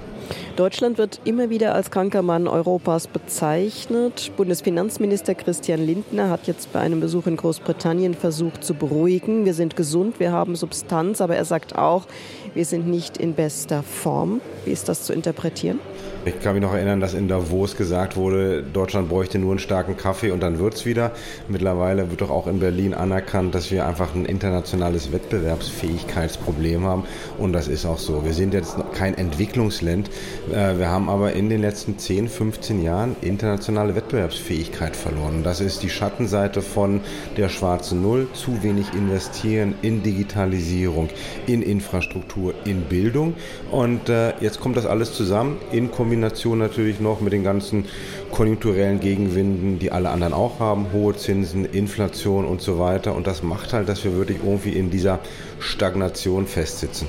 Deutschland 0.58 0.98
wird 0.98 1.20
immer 1.24 1.50
wieder 1.50 1.76
als 1.76 1.92
kranker 1.92 2.22
Mann 2.22 2.48
Europas 2.48 3.06
bezeichnet. 3.06 4.32
Bundesfinanzminister 4.36 5.36
Christian 5.36 5.78
Lindner 5.86 6.30
hat 6.30 6.48
jetzt 6.48 6.72
bei 6.72 6.80
einem 6.80 6.98
Besuch 6.98 7.28
in 7.28 7.36
Großbritannien 7.36 8.14
versucht 8.14 8.64
zu 8.64 8.74
beruhigen. 8.74 9.44
Wir 9.44 9.54
sind 9.54 9.76
gesund, 9.76 10.18
wir 10.18 10.32
haben 10.32 10.56
Substanz, 10.56 11.20
aber 11.20 11.36
er 11.36 11.44
sagt 11.44 11.78
auch, 11.78 12.08
wir 12.54 12.64
sind 12.64 12.88
nicht 12.88 13.18
in 13.18 13.34
bester 13.34 13.84
Form. 13.84 14.40
Wie 14.64 14.72
ist 14.72 14.88
das 14.88 15.04
zu 15.04 15.12
interpretieren? 15.12 15.78
Ich 16.24 16.40
kann 16.40 16.54
mich 16.54 16.62
noch 16.62 16.74
erinnern, 16.74 16.98
dass 16.98 17.14
in 17.14 17.28
Davos 17.28 17.76
gesagt 17.76 18.16
wurde, 18.16 18.62
Deutschland 18.64 19.08
bräuchte 19.08 19.38
nur 19.38 19.52
einen 19.52 19.60
starken 19.60 19.96
Kaffee 19.96 20.32
und 20.32 20.40
dann 20.42 20.58
wird 20.58 20.74
es 20.74 20.84
wieder. 20.84 21.12
Mittlerweile 21.46 22.10
wird 22.10 22.20
doch 22.20 22.30
auch 22.30 22.48
in 22.48 22.58
Berlin 22.58 22.92
anerkannt, 22.92 23.54
dass 23.54 23.70
wir 23.70 23.86
einfach 23.86 24.14
ein 24.14 24.24
internationales 24.24 25.12
Wettbewerbsfähigkeitsproblem 25.12 26.84
haben. 26.84 27.04
Und 27.38 27.52
das 27.52 27.68
ist 27.68 27.86
auch 27.86 27.98
so. 27.98 28.24
Wir 28.24 28.34
sind 28.34 28.52
jetzt 28.52 28.76
kein 28.92 29.16
Entwicklungsland. 29.16 30.10
Äh, 30.52 30.78
wir 30.78 30.88
haben 30.88 31.08
aber 31.08 31.32
in 31.32 31.48
den 31.48 31.60
letzten 31.60 31.98
10, 31.98 32.28
15 32.28 32.82
Jahren 32.82 33.16
internationale 33.20 33.94
Wettbewerbsfähigkeit 33.94 34.96
verloren. 34.96 35.42
Das 35.42 35.60
ist 35.60 35.82
die 35.82 35.90
Schattenseite 35.90 36.62
von 36.62 37.00
der 37.36 37.48
schwarzen 37.48 38.02
Null. 38.02 38.28
Zu 38.32 38.62
wenig 38.62 38.92
investieren 38.94 39.74
in 39.82 40.02
Digitalisierung, 40.02 41.08
in 41.46 41.62
Infrastruktur, 41.62 42.54
in 42.64 42.82
Bildung. 42.82 43.34
Und 43.70 44.08
äh, 44.08 44.32
jetzt 44.40 44.60
kommt 44.60 44.76
das 44.76 44.86
alles 44.86 45.12
zusammen 45.12 45.58
in 45.72 45.90
Kombination 45.90 46.58
natürlich 46.58 47.00
noch 47.00 47.20
mit 47.20 47.32
den 47.32 47.44
ganzen 47.44 47.84
konjunkturellen 48.30 49.00
Gegenwinden, 49.00 49.78
die 49.78 49.92
alle 49.92 50.10
anderen 50.10 50.32
auch 50.32 50.60
haben, 50.60 50.86
hohe 50.92 51.16
Zinsen, 51.16 51.64
Inflation 51.64 52.44
und 52.44 52.60
so 52.60 52.78
weiter. 52.78 53.14
Und 53.14 53.26
das 53.26 53.42
macht 53.42 53.72
halt, 53.72 53.88
dass 53.88 54.04
wir 54.04 54.16
wirklich 54.16 54.38
irgendwie 54.44 54.72
in 54.72 54.90
dieser 54.90 55.20
Stagnation 55.60 56.46
festsitzen. 56.46 57.08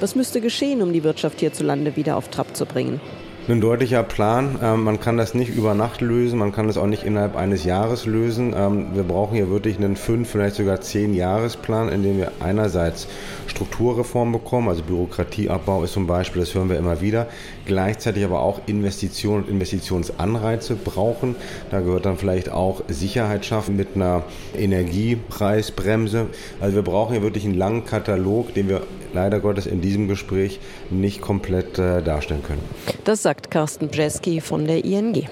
Was 0.00 0.14
müsste 0.14 0.40
geschehen, 0.40 0.80
um 0.80 0.92
die 0.92 1.02
Wirtschaft 1.02 1.40
hierzulande 1.40 1.96
wieder 1.96 2.16
auf 2.16 2.28
Trab 2.28 2.56
zu 2.56 2.66
bringen? 2.66 3.00
Ein 3.48 3.60
deutlicher 3.60 4.02
Plan. 4.02 4.58
Ähm, 4.62 4.84
man 4.84 5.00
kann 5.00 5.16
das 5.16 5.34
nicht 5.34 5.48
über 5.48 5.74
Nacht 5.74 6.02
lösen, 6.02 6.38
man 6.38 6.52
kann 6.52 6.66
das 6.66 6.76
auch 6.76 6.86
nicht 6.86 7.02
innerhalb 7.02 7.34
eines 7.34 7.64
Jahres 7.64 8.04
lösen. 8.04 8.54
Ähm, 8.54 8.88
wir 8.94 9.02
brauchen 9.02 9.34
hier 9.34 9.50
wirklich 9.50 9.78
einen 9.78 9.96
fünf, 9.96 10.28
vielleicht 10.28 10.56
sogar 10.56 10.82
zehn 10.82 11.14
Jahresplan, 11.14 11.88
in 11.88 12.02
dem 12.02 12.18
wir 12.18 12.30
einerseits 12.40 13.08
Strukturreform 13.46 14.32
bekommen, 14.32 14.68
also 14.68 14.82
Bürokratieabbau 14.82 15.82
ist 15.82 15.94
zum 15.94 16.06
Beispiel, 16.06 16.42
das 16.42 16.54
hören 16.54 16.68
wir 16.68 16.76
immer 16.76 17.00
wieder, 17.00 17.26
gleichzeitig 17.64 18.22
aber 18.22 18.42
auch 18.42 18.60
Investitionen 18.66 19.44
und 19.44 19.50
Investitionsanreize 19.50 20.74
brauchen. 20.76 21.34
Da 21.70 21.80
gehört 21.80 22.04
dann 22.04 22.18
vielleicht 22.18 22.50
auch 22.50 22.82
Sicherheit 22.88 23.46
schaffen 23.46 23.76
mit 23.76 23.96
einer 23.96 24.24
Energiepreisbremse. 24.56 26.26
Also 26.60 26.76
wir 26.76 26.82
brauchen 26.82 27.14
hier 27.14 27.22
wirklich 27.22 27.46
einen 27.46 27.54
langen 27.54 27.86
Katalog, 27.86 28.52
den 28.52 28.68
wir 28.68 28.82
leider 29.12 29.40
Gottes 29.40 29.66
in 29.66 29.80
diesem 29.80 30.08
Gespräch 30.08 30.60
nicht 30.90 31.20
komplett 31.20 31.78
äh, 31.78 32.02
darstellen 32.02 32.42
können. 32.42 32.62
Das 33.04 33.22
sagt 33.22 33.50
Carsten 33.50 33.88
Bjeski 33.88 34.40
von 34.40 34.66
der 34.66 34.84
ING. 34.84 35.28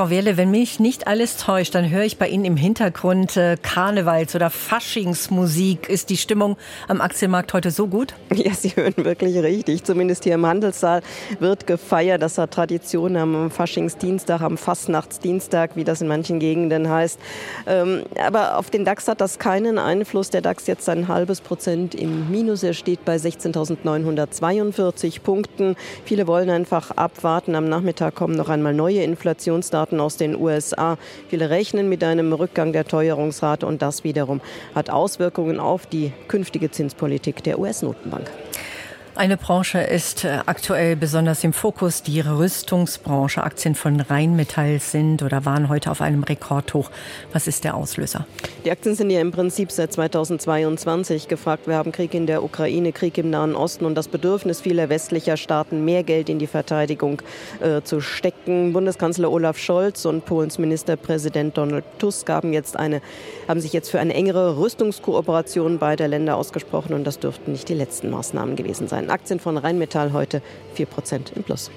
Frau 0.00 0.08
Wehrle, 0.08 0.38
wenn 0.38 0.50
mich 0.50 0.80
nicht 0.80 1.08
alles 1.08 1.36
täuscht, 1.36 1.74
dann 1.74 1.90
höre 1.90 2.04
ich 2.04 2.16
bei 2.16 2.26
Ihnen 2.26 2.46
im 2.46 2.56
Hintergrund 2.56 3.36
äh, 3.36 3.58
Karnevals- 3.60 4.34
oder 4.34 4.48
Faschingsmusik. 4.48 5.90
Ist 5.90 6.08
die 6.08 6.16
Stimmung 6.16 6.56
am 6.88 7.02
Aktienmarkt 7.02 7.52
heute 7.52 7.70
so 7.70 7.86
gut? 7.86 8.14
Ja, 8.34 8.54
Sie 8.54 8.70
hören 8.70 8.94
wirklich 8.96 9.36
richtig. 9.36 9.84
Zumindest 9.84 10.24
hier 10.24 10.36
im 10.36 10.46
Handelssaal 10.46 11.02
wird 11.38 11.66
gefeiert. 11.66 12.22
Das 12.22 12.38
hat 12.38 12.52
Tradition 12.52 13.14
am 13.18 13.50
Faschingsdienstag, 13.50 14.40
am 14.40 14.56
Fastnachtsdienstag, 14.56 15.76
wie 15.76 15.84
das 15.84 16.00
in 16.00 16.08
manchen 16.08 16.40
Gegenden 16.40 16.88
heißt. 16.88 17.20
Ähm, 17.66 18.04
aber 18.18 18.56
auf 18.56 18.70
den 18.70 18.86
DAX 18.86 19.06
hat 19.06 19.20
das 19.20 19.38
keinen 19.38 19.78
Einfluss. 19.78 20.30
Der 20.30 20.40
DAX 20.40 20.66
jetzt 20.66 20.88
ein 20.88 21.08
halbes 21.08 21.42
Prozent 21.42 21.94
im 21.94 22.30
Minus. 22.30 22.62
Er 22.62 22.72
steht 22.72 23.04
bei 23.04 23.16
16.942 23.16 25.20
Punkten. 25.20 25.76
Viele 26.06 26.26
wollen 26.26 26.48
einfach 26.48 26.90
abwarten. 26.92 27.54
Am 27.54 27.68
Nachmittag 27.68 28.14
kommen 28.14 28.36
noch 28.36 28.48
einmal 28.48 28.72
neue 28.72 29.02
Inflationsdaten 29.02 29.89
Daten 29.90 30.00
aus 30.00 30.16
den 30.16 30.36
USA. 30.36 30.96
Viele 31.28 31.50
rechnen 31.50 31.88
mit 31.88 32.04
einem 32.04 32.32
Rückgang 32.32 32.72
der 32.72 32.84
Teuerungsrate 32.84 33.66
und 33.66 33.82
das 33.82 34.04
wiederum 34.04 34.40
hat 34.74 34.88
Auswirkungen 34.88 35.58
auf 35.58 35.86
die 35.86 36.12
künftige 36.28 36.70
Zinspolitik 36.70 37.42
der 37.42 37.58
US-Notenbank. 37.58 38.30
Eine 39.16 39.36
Branche 39.36 39.80
ist 39.80 40.24
äh, 40.24 40.38
aktuell 40.46 40.94
besonders 40.94 41.42
im 41.42 41.52
Fokus. 41.52 42.02
Die 42.02 42.20
Rüstungsbranche. 42.20 43.42
Aktien 43.42 43.74
von 43.74 44.00
Rheinmetall 44.00 44.78
sind 44.78 45.22
oder 45.22 45.44
waren 45.44 45.68
heute 45.68 45.90
auf 45.90 46.00
einem 46.00 46.22
Rekordhoch. 46.22 46.90
Was 47.32 47.48
ist 47.48 47.64
der 47.64 47.74
Auslöser? 47.74 48.24
Die 48.64 48.70
Aktien 48.70 48.94
sind 48.94 49.10
ja 49.10 49.20
im 49.20 49.32
Prinzip 49.32 49.72
seit 49.72 49.92
2022 49.92 51.26
gefragt. 51.26 51.66
Wir 51.66 51.74
haben 51.74 51.90
Krieg 51.90 52.14
in 52.14 52.26
der 52.26 52.44
Ukraine, 52.44 52.92
Krieg 52.92 53.18
im 53.18 53.30
Nahen 53.30 53.56
Osten 53.56 53.84
und 53.84 53.96
das 53.96 54.06
Bedürfnis 54.06 54.60
vieler 54.60 54.88
westlicher 54.88 55.36
Staaten, 55.36 55.84
mehr 55.84 56.04
Geld 56.04 56.28
in 56.28 56.38
die 56.38 56.46
Verteidigung 56.46 57.20
äh, 57.60 57.82
zu 57.82 58.00
stecken. 58.00 58.72
Bundeskanzler 58.72 59.30
Olaf 59.30 59.58
Scholz 59.58 60.04
und 60.04 60.24
Polens 60.24 60.56
Ministerpräsident 60.58 61.58
Donald 61.58 61.84
Tusk 61.98 62.28
haben, 62.30 62.52
jetzt 62.52 62.76
eine, 62.76 63.02
haben 63.48 63.60
sich 63.60 63.72
jetzt 63.72 63.90
für 63.90 63.98
eine 63.98 64.14
engere 64.14 64.56
Rüstungskooperation 64.56 65.78
beider 65.78 66.06
Länder 66.06 66.36
ausgesprochen 66.36 66.94
und 66.94 67.04
das 67.04 67.18
dürften 67.18 67.52
nicht 67.52 67.68
die 67.68 67.74
letzten 67.74 68.08
Maßnahmen 68.10 68.56
gewesen 68.56 68.86
sein. 68.86 69.09
Aktien 69.10 69.40
von 69.40 69.56
Rheinmetall 69.56 70.12
heute 70.12 70.42
4% 70.76 71.36
im 71.36 71.42
Plus. 71.42 71.70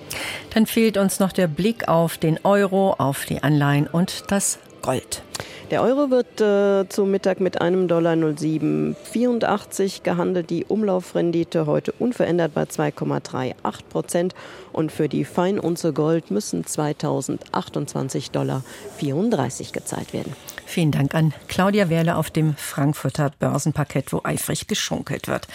Dann 0.53 0.65
fehlt 0.65 0.97
uns 0.97 1.19
noch 1.19 1.31
der 1.31 1.47
Blick 1.47 1.87
auf 1.87 2.17
den 2.17 2.39
Euro, 2.43 2.93
auf 2.97 3.25
die 3.25 3.43
Anleihen 3.43 3.87
und 3.87 4.23
das 4.29 4.59
Gold. 4.81 5.23
Der 5.71 5.81
Euro 5.81 6.11
wird 6.11 6.39
äh, 6.39 6.87
zum 6.89 7.09
Mittag 7.09 7.39
mit 7.39 7.59
einem 7.59 7.87
Dollar 7.87 8.15
0784 8.15 10.03
gehandelt. 10.03 10.51
Die 10.51 10.65
Umlaufrendite 10.65 11.65
heute 11.65 11.93
unverändert 11.93 12.53
bei 12.53 12.63
2,38 12.63 13.55
Prozent. 13.89 14.35
Und 14.71 14.91
für 14.91 15.09
die 15.09 15.25
Feinunze 15.25 15.93
Gold 15.93 16.29
müssen 16.29 16.63
2028 16.63 18.29
Dollar 18.29 18.63
34 18.97 19.73
gezahlt 19.73 20.13
werden. 20.13 20.35
Vielen 20.65 20.91
Dank 20.91 21.15
an 21.15 21.33
Claudia 21.47 21.89
Werle 21.89 22.17
auf 22.17 22.29
dem 22.29 22.55
Frankfurter 22.55 23.31
Börsenparkett, 23.39 24.13
wo 24.13 24.21
eifrig 24.23 24.67
geschunkelt 24.67 25.27
wird. 25.27 25.47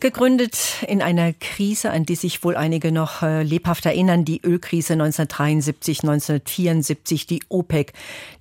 Gegründet 0.00 0.82
in 0.88 1.02
einer 1.02 1.34
Krise, 1.34 1.90
an 1.90 2.06
die 2.06 2.14
sich 2.14 2.42
wohl 2.42 2.56
einige 2.56 2.90
noch 2.90 3.20
äh, 3.20 3.42
lebhaft 3.42 3.84
erinnern, 3.84 4.24
die 4.24 4.40
Ölkrise 4.42 4.94
1973, 4.94 6.02
1974. 6.02 7.26
Die 7.26 7.42
OPEC 7.50 7.92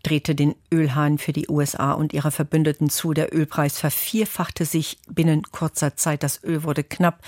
drehte 0.02 0.36
den 0.36 0.56
Ölhahn 0.72 1.18
für 1.18 1.34
die 1.34 1.50
USA 1.50 1.92
und 1.92 2.14
ihre 2.14 2.32
Verbündeten 2.32 2.90
zu. 2.90 3.14
Der 3.14 3.36
Ölpreis 3.36 3.78
vervierfachte 3.78 4.64
sich 4.64 5.00
binnen 5.10 5.44
kurzer 5.52 5.98
Zeit. 5.98 6.24
Das 6.24 6.42
Öl 6.46 6.64
wurde 6.64 6.86
knapp. 6.86 7.22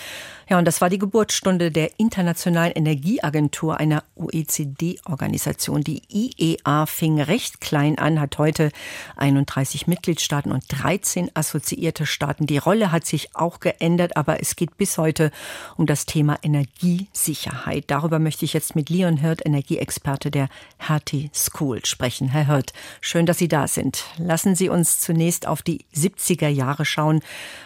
Ja, 0.50 0.57
und 0.57 0.65
das 0.65 0.81
war 0.81 0.89
die 0.89 0.97
Geburtsstunde 0.97 1.71
der 1.71 2.00
Internationalen 2.00 2.73
Energieagentur, 2.73 3.77
einer 3.77 4.03
OECD-Organisation. 4.15 5.81
Die 5.81 6.03
IEA 6.09 6.85
fing 6.85 7.19
recht 7.21 7.61
klein 7.61 7.97
an, 7.97 8.19
hat 8.19 8.38
heute 8.38 8.71
31 9.17 9.88
Mitgliedstaaten 9.88 10.51
und 10.51 10.63
13 10.69 11.31
assoziierte 11.33 12.05
Staaten. 12.05 12.47
Die 12.47 12.57
Rolle 12.57 12.91
hat 12.91 13.05
sich 13.05 13.35
auch 13.35 13.59
geändert 13.59 14.17
aber 14.21 14.39
es 14.39 14.55
geht 14.55 14.77
bis 14.77 14.99
heute 14.99 15.31
um 15.77 15.87
das 15.87 16.05
Thema 16.05 16.37
Energiesicherheit. 16.43 17.85
Darüber 17.87 18.19
möchte 18.19 18.45
ich 18.45 18.53
jetzt 18.53 18.75
mit 18.75 18.91
Leon 18.91 19.17
Hirt, 19.17 19.43
Energieexperte 19.43 20.29
der 20.29 20.47
Hertie 20.77 21.31
School, 21.33 21.83
sprechen. 21.85 22.29
Herr 22.29 22.45
Hirt, 22.45 22.71
schön, 23.01 23.25
dass 23.25 23.39
Sie 23.39 23.47
da 23.47 23.67
sind. 23.67 24.03
Lassen 24.19 24.53
Sie 24.53 24.69
uns 24.69 24.99
zunächst 24.99 25.47
auf 25.47 25.63
die 25.63 25.85
70er 25.95 26.49
Jahre 26.49 26.85
schauen, 26.85 27.21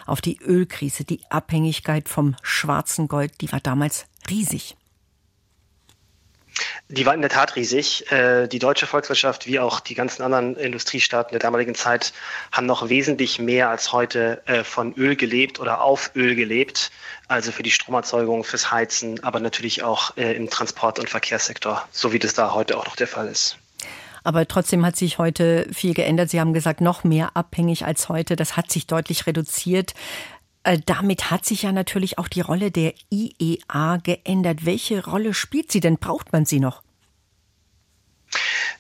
auf 0.05 0.21
die 0.21 0.38
Ölkrise, 0.41 1.03
die 1.03 1.19
Abhängigkeit 1.29 2.07
vom 2.07 2.38
schwarzen 2.41 3.09
Gold, 3.09 3.41
die 3.41 3.51
war 3.51 3.59
damals 3.59 4.05
riesig. 4.29 4.77
Die 6.88 7.06
war 7.06 7.15
in 7.15 7.22
der 7.22 7.32
Tat 7.32 7.56
riesig. 7.56 8.12
Äh, 8.12 8.48
die 8.48 8.60
deutsche 8.60 8.86
Volkswirtschaft 8.86 9.48
wie 9.48 9.60
auch 9.60 9.80
die 9.80 9.96
ganzen 9.96 10.22
anderen 10.22 10.56
Industriestaaten 10.56 11.32
der 11.32 11.39
damaligen 11.39 11.74
Zeit 11.74 12.13
haben 12.51 12.68
noch 12.68 12.89
wesentlich 12.89 13.39
mehr 13.39 13.70
als 13.70 13.92
heute 13.92 14.44
äh, 14.46 14.63
von 14.63 14.94
Öl 14.94 15.15
gelebt 15.15 15.60
oder 15.60 15.82
auf 15.82 16.12
Öl 16.15 16.36
gelebt. 16.36 16.92
Also 17.27 17.51
für 17.51 17.63
die 17.63 17.72
Stromerzeugung, 17.72 18.44
fürs 18.44 18.72
Heizen, 18.72 19.24
aber 19.24 19.39
natürlich 19.39 19.82
auch 19.82 20.15
äh, 20.15 20.34
im 20.34 20.48
Transport- 20.50 21.00
und 21.00 21.10
Verkehrssektor, 21.10 21.88
so 21.92 22.13
wie 22.13 22.20
das 22.20 22.36
da 22.36 22.54
heute 22.54 22.77
auch 22.77 22.86
noch 22.86 22.96
der 22.96 23.08
Fall 23.08 23.27
ist. 23.30 23.58
Aber 24.24 24.48
trotzdem 24.48 24.84
hat 24.84 24.96
sich 24.96 25.20
heute 25.20 25.68
viel 25.72 25.94
geändert. 25.94 26.32
Sie 26.32 26.39
haben 26.39 26.54
gesagt, 26.54 26.82
noch 26.82 27.04
mehr 27.04 27.32
abhängig 27.36 27.86
als 27.86 28.10
heute. 28.10 28.36
Das 28.36 28.58
hat 28.58 28.72
sich 28.72 28.88
deutlich 28.88 29.27
reduziert. 29.27 29.94
Äh, 30.65 30.79
damit 30.84 31.29
hat 31.29 31.45
sich 31.45 31.62
ja 31.62 31.72
natürlich 31.72 32.17
auch 32.17 32.27
die 32.27 32.41
Rolle 32.41 32.72
der 32.72 32.95
IEA 33.12 33.98
geändert. 33.98 34.65
Welche 34.65 35.05
Rolle 35.05 35.36
spielt 35.36 35.72
sie 35.72 35.79
denn? 35.79 35.98
Braucht 35.98 36.34
man 36.34 36.45
sie 36.45 36.60
noch? 36.60 36.81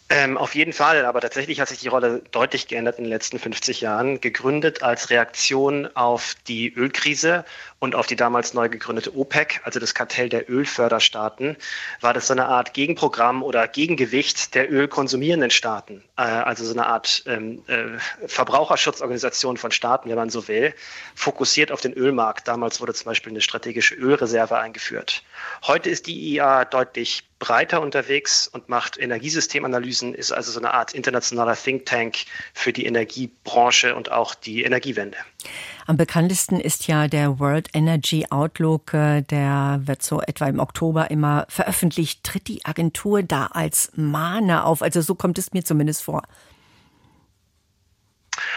Ähm, 0.07 0.37
auf 0.37 0.53
jeden 0.53 0.71
Fall, 0.71 1.03
aber 1.03 1.19
tatsächlich 1.19 1.59
hat 1.59 1.69
sich 1.69 1.79
die 1.79 1.87
Rolle 1.87 2.21
deutlich 2.31 2.67
geändert 2.67 2.99
in 2.99 3.05
den 3.05 3.09
letzten 3.09 3.39
50 3.39 3.81
Jahren. 3.81 4.21
Gegründet 4.21 4.83
als 4.83 5.09
Reaktion 5.09 5.89
auf 5.95 6.35
die 6.47 6.71
Ölkrise 6.71 7.43
und 7.79 7.95
auf 7.95 8.05
die 8.05 8.15
damals 8.15 8.53
neu 8.53 8.69
gegründete 8.69 9.17
OPEC, 9.17 9.61
also 9.63 9.79
das 9.79 9.95
Kartell 9.95 10.29
der 10.29 10.47
Ölförderstaaten, 10.47 11.57
war 12.01 12.13
das 12.13 12.27
so 12.27 12.33
eine 12.33 12.45
Art 12.45 12.75
Gegenprogramm 12.75 13.41
oder 13.41 13.67
Gegengewicht 13.67 14.53
der 14.53 14.71
ölkonsumierenden 14.71 15.49
Staaten. 15.49 16.03
Äh, 16.17 16.21
also 16.21 16.65
so 16.65 16.73
eine 16.73 16.85
Art 16.85 17.23
ähm, 17.25 17.63
äh, 17.65 17.97
Verbraucherschutzorganisation 18.27 19.57
von 19.57 19.71
Staaten, 19.71 20.09
wenn 20.09 20.17
man 20.17 20.29
so 20.29 20.47
will, 20.47 20.75
fokussiert 21.15 21.71
auf 21.71 21.81
den 21.81 21.93
Ölmarkt. 21.93 22.47
Damals 22.47 22.79
wurde 22.79 22.93
zum 22.93 23.05
Beispiel 23.05 23.33
eine 23.33 23.41
strategische 23.41 23.95
Ölreserve 23.95 24.59
eingeführt. 24.59 25.23
Heute 25.63 25.89
ist 25.89 26.05
die 26.05 26.35
IEA 26.35 26.65
deutlich 26.65 27.23
breiter 27.45 27.79
unterwegs 27.79 28.47
und 28.47 28.69
macht 28.69 28.97
Energiesystemanalysen, 28.97 30.15
ist 30.15 30.31
also 30.31 30.51
so 30.51 30.59
eine 30.59 30.73
Art 30.73 30.95
internationaler 30.95 31.55
Think 31.55 31.85
Tank 31.85 32.17
für 32.55 32.73
die 32.73 32.87
Energiebranche 32.87 33.95
und 33.95 34.11
auch 34.11 34.33
die 34.33 34.63
Energiewende. 34.63 35.17
Am 35.85 35.95
bekanntesten 35.95 36.59
ist 36.59 36.87
ja 36.87 37.07
der 37.07 37.39
World 37.39 37.69
Energy 37.73 38.25
Outlook, 38.31 38.95
äh, 38.95 39.21
der 39.21 39.81
wird 39.85 40.01
so 40.01 40.21
etwa 40.21 40.47
im 40.47 40.59
Oktober 40.59 41.11
immer 41.11 41.45
veröffentlicht. 41.47 42.23
Tritt 42.23 42.47
die 42.47 42.65
Agentur 42.65 43.21
da 43.21 43.45
als 43.51 43.91
Mahner 43.95 44.65
auf? 44.65 44.81
Also 44.81 45.01
so 45.01 45.13
kommt 45.13 45.37
es 45.37 45.53
mir 45.53 45.63
zumindest 45.63 46.01
vor. 46.01 46.23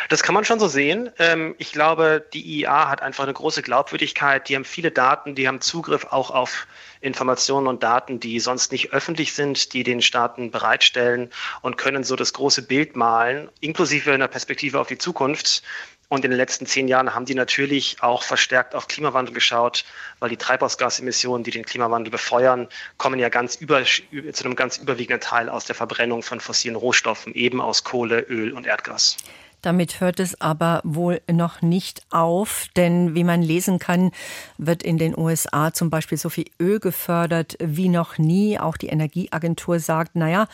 Das 0.08 0.22
kann 0.22 0.34
man 0.34 0.46
schon 0.46 0.58
so 0.58 0.68
sehen. 0.68 1.10
Ähm, 1.18 1.54
ich 1.58 1.70
glaube, 1.70 2.26
die 2.32 2.60
IEA 2.60 2.88
hat 2.88 3.02
einfach 3.02 3.24
eine 3.24 3.34
große 3.34 3.60
Glaubwürdigkeit. 3.60 4.48
Die 4.48 4.56
haben 4.56 4.64
viele 4.64 4.90
Daten, 4.90 5.34
die 5.34 5.46
haben 5.46 5.60
Zugriff 5.60 6.06
auch 6.06 6.30
auf 6.30 6.66
Informationen 7.02 7.66
und 7.66 7.82
Daten, 7.82 8.18
die 8.18 8.40
sonst 8.40 8.72
nicht 8.72 8.92
öffentlich 8.92 9.34
sind, 9.34 9.74
die 9.74 9.82
den 9.82 10.00
Staaten 10.00 10.50
bereitstellen 10.50 11.30
und 11.60 11.76
können 11.76 12.04
so 12.04 12.16
das 12.16 12.32
große 12.32 12.62
Bild 12.62 12.96
malen, 12.96 13.50
inklusive 13.60 14.12
einer 14.12 14.28
Perspektive 14.28 14.80
auf 14.80 14.86
die 14.86 14.96
Zukunft. 14.96 15.62
Und 16.08 16.24
in 16.24 16.30
den 16.30 16.38
letzten 16.38 16.64
zehn 16.64 16.88
Jahren 16.88 17.14
haben 17.14 17.26
die 17.26 17.34
natürlich 17.34 17.98
auch 18.00 18.22
verstärkt 18.22 18.74
auf 18.74 18.88
Klimawandel 18.88 19.34
geschaut, 19.34 19.84
weil 20.20 20.30
die 20.30 20.38
Treibhausgasemissionen, 20.38 21.44
die 21.44 21.50
den 21.50 21.66
Klimawandel 21.66 22.10
befeuern, 22.10 22.66
kommen 22.96 23.20
ja 23.20 23.28
ganz 23.28 23.56
über, 23.56 23.84
zu 23.84 24.44
einem 24.44 24.56
ganz 24.56 24.78
überwiegenden 24.78 25.20
Teil 25.20 25.50
aus 25.50 25.66
der 25.66 25.74
Verbrennung 25.74 26.22
von 26.22 26.40
fossilen 26.40 26.76
Rohstoffen, 26.76 27.34
eben 27.34 27.60
aus 27.60 27.84
Kohle, 27.84 28.20
Öl 28.20 28.54
und 28.54 28.66
Erdgas. 28.66 29.18
Damit 29.62 30.00
hört 30.00 30.20
es 30.20 30.40
aber 30.40 30.80
wohl 30.84 31.20
noch 31.30 31.62
nicht 31.62 32.02
auf, 32.10 32.66
denn 32.76 33.14
wie 33.14 33.24
man 33.24 33.42
lesen 33.42 33.78
kann, 33.78 34.12
wird 34.56 34.82
in 34.82 34.98
den 34.98 35.18
USA 35.18 35.72
zum 35.72 35.90
Beispiel 35.90 36.16
so 36.16 36.28
viel 36.28 36.46
Öl 36.60 36.78
gefördert 36.78 37.56
wie 37.60 37.88
noch 37.88 38.18
nie. 38.18 38.58
Auch 38.58 38.76
die 38.76 38.88
Energieagentur 38.88 39.80
sagt, 39.80 40.14
naja, 40.14 40.46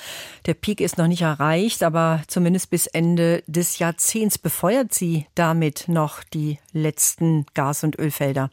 der 0.47 0.55
Peak 0.55 0.81
ist 0.81 0.99
noch 0.99 1.07
nicht 1.07 1.23
erreicht, 1.23 1.83
aber 1.83 2.23
zumindest 2.29 2.71
bis 2.71 2.87
Ende 2.87 3.43
des 3.47 3.79
Jahrzehnts 3.79 4.39
befeuert 4.39 4.95
sie 4.95 5.27
damit 5.35 5.85
noch 5.89 6.25
die 6.25 6.59
letzten 6.73 7.47
Gas- 7.55 7.85
und 7.85 7.99
Ölfelder. 7.99 8.51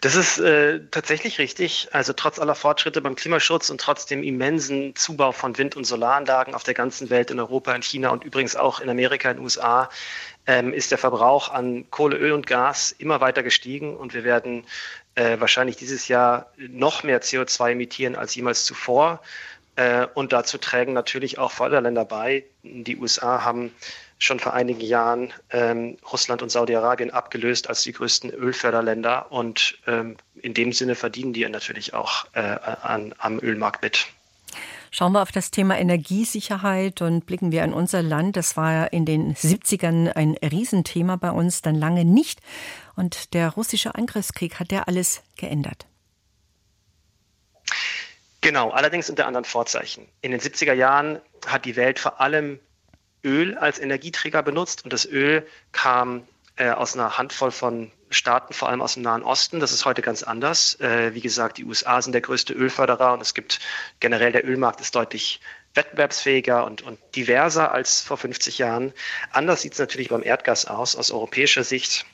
Das 0.00 0.14
ist 0.14 0.38
äh, 0.38 0.80
tatsächlich 0.90 1.38
richtig. 1.38 1.88
Also 1.92 2.12
trotz 2.12 2.38
aller 2.38 2.54
Fortschritte 2.54 3.00
beim 3.00 3.16
Klimaschutz 3.16 3.70
und 3.70 3.80
trotz 3.80 4.06
dem 4.06 4.22
immensen 4.22 4.94
Zubau 4.96 5.32
von 5.32 5.58
Wind- 5.58 5.76
und 5.76 5.84
Solaranlagen 5.84 6.54
auf 6.54 6.62
der 6.62 6.74
ganzen 6.74 7.10
Welt, 7.10 7.30
in 7.30 7.40
Europa, 7.40 7.74
in 7.74 7.82
China 7.82 8.10
und 8.10 8.24
übrigens 8.24 8.56
auch 8.56 8.80
in 8.80 8.88
Amerika, 8.88 9.30
in 9.30 9.38
den 9.38 9.44
USA, 9.44 9.90
ähm, 10.46 10.72
ist 10.72 10.90
der 10.90 10.98
Verbrauch 10.98 11.50
an 11.50 11.90
Kohle, 11.90 12.16
Öl 12.16 12.32
und 12.32 12.46
Gas 12.46 12.92
immer 12.92 13.20
weiter 13.20 13.42
gestiegen 13.42 13.96
und 13.96 14.14
wir 14.14 14.24
werden 14.24 14.64
äh, 15.14 15.38
wahrscheinlich 15.40 15.76
dieses 15.76 16.08
Jahr 16.08 16.52
noch 16.56 17.02
mehr 17.02 17.20
CO2 17.20 17.72
emittieren 17.72 18.16
als 18.16 18.34
jemals 18.34 18.64
zuvor. 18.64 19.20
Äh, 19.76 20.06
und 20.14 20.32
dazu 20.32 20.58
trägen 20.58 20.94
natürlich 20.94 21.38
auch 21.38 21.52
Förderländer 21.52 22.04
bei. 22.04 22.44
Die 22.62 22.96
USA 22.96 23.44
haben 23.44 23.72
schon 24.18 24.40
vor 24.40 24.52
einigen 24.52 24.80
Jahren 24.80 25.32
ähm, 25.50 25.96
Russland 26.10 26.42
und 26.42 26.50
Saudi-Arabien 26.50 27.10
abgelöst 27.10 27.68
als 27.68 27.82
die 27.82 27.92
größten 27.92 28.30
Ölförderländer. 28.30 29.30
Und 29.30 29.78
ähm, 29.86 30.16
in 30.34 30.54
dem 30.54 30.72
Sinne 30.72 30.94
verdienen 30.94 31.32
die 31.32 31.48
natürlich 31.48 31.94
auch 31.94 32.26
äh, 32.32 32.40
an, 32.40 33.14
am 33.18 33.38
Ölmarkt 33.38 33.82
mit. 33.82 34.06
Schauen 34.90 35.12
wir 35.12 35.22
auf 35.22 35.32
das 35.32 35.50
Thema 35.50 35.78
Energiesicherheit 35.78 37.02
und 37.02 37.26
blicken 37.26 37.52
wir 37.52 37.62
in 37.62 37.72
unser 37.72 38.02
Land. 38.02 38.36
Das 38.36 38.56
war 38.56 38.92
in 38.92 39.04
den 39.04 39.34
70ern 39.34 40.12
ein 40.12 40.34
Riesenthema 40.42 41.16
bei 41.16 41.30
uns, 41.30 41.62
dann 41.62 41.74
lange 41.74 42.04
nicht. 42.04 42.40
Und 42.96 43.34
der 43.34 43.50
russische 43.50 43.94
Angriffskrieg 43.94 44.58
hat 44.58 44.70
der 44.70 44.88
alles 44.88 45.22
geändert. 45.36 45.86
Genau, 48.40 48.70
allerdings 48.70 49.10
unter 49.10 49.26
anderen 49.26 49.44
Vorzeichen. 49.44 50.06
In 50.22 50.30
den 50.30 50.40
70er 50.40 50.72
Jahren 50.72 51.20
hat 51.46 51.64
die 51.64 51.76
Welt 51.76 51.98
vor 51.98 52.20
allem 52.20 52.60
Öl 53.24 53.56
als 53.58 53.78
Energieträger 53.78 54.42
benutzt 54.42 54.84
und 54.84 54.92
das 54.92 55.04
Öl 55.04 55.46
kam 55.72 56.26
äh, 56.56 56.70
aus 56.70 56.94
einer 56.94 57.18
Handvoll 57.18 57.50
von 57.50 57.90
Staaten, 58.10 58.54
vor 58.54 58.68
allem 58.68 58.80
aus 58.80 58.94
dem 58.94 59.02
Nahen 59.02 59.22
Osten. 59.22 59.60
Das 59.60 59.72
ist 59.72 59.84
heute 59.84 60.02
ganz 60.02 60.22
anders. 60.22 60.80
Äh, 60.80 61.14
wie 61.14 61.20
gesagt, 61.20 61.58
die 61.58 61.64
USA 61.64 62.00
sind 62.00 62.12
der 62.12 62.20
größte 62.20 62.52
Ölförderer 62.52 63.12
und 63.12 63.20
es 63.20 63.34
gibt 63.34 63.60
generell 64.00 64.32
der 64.32 64.46
Ölmarkt 64.46 64.80
ist 64.80 64.94
deutlich 64.94 65.40
wettbewerbsfähiger 65.74 66.64
und, 66.64 66.82
und 66.82 66.98
diverser 67.14 67.72
als 67.72 68.00
vor 68.00 68.16
50 68.16 68.58
Jahren. 68.58 68.92
Anders 69.30 69.62
sieht 69.62 69.74
es 69.74 69.78
natürlich 69.78 70.08
beim 70.08 70.22
Erdgas 70.22 70.64
aus, 70.64 70.96
aus 70.96 71.10
europäischer 71.10 71.64
Sicht. 71.64 72.06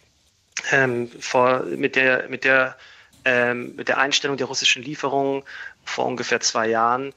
Ähm, 0.71 1.11
vor, 1.21 1.61
mit, 1.65 1.97
der, 1.97 2.29
mit, 2.29 2.45
der, 2.45 2.77
ähm, 3.25 3.75
mit 3.77 3.89
der 3.89 3.99
Einstellung 3.99 4.37
der 4.37 4.47
russischen 4.47 4.83
Lieferungen 4.83 5.43
vor 5.85 6.07
ungefähr 6.07 6.41
zwei 6.41 6.69
Jahren 6.69 7.13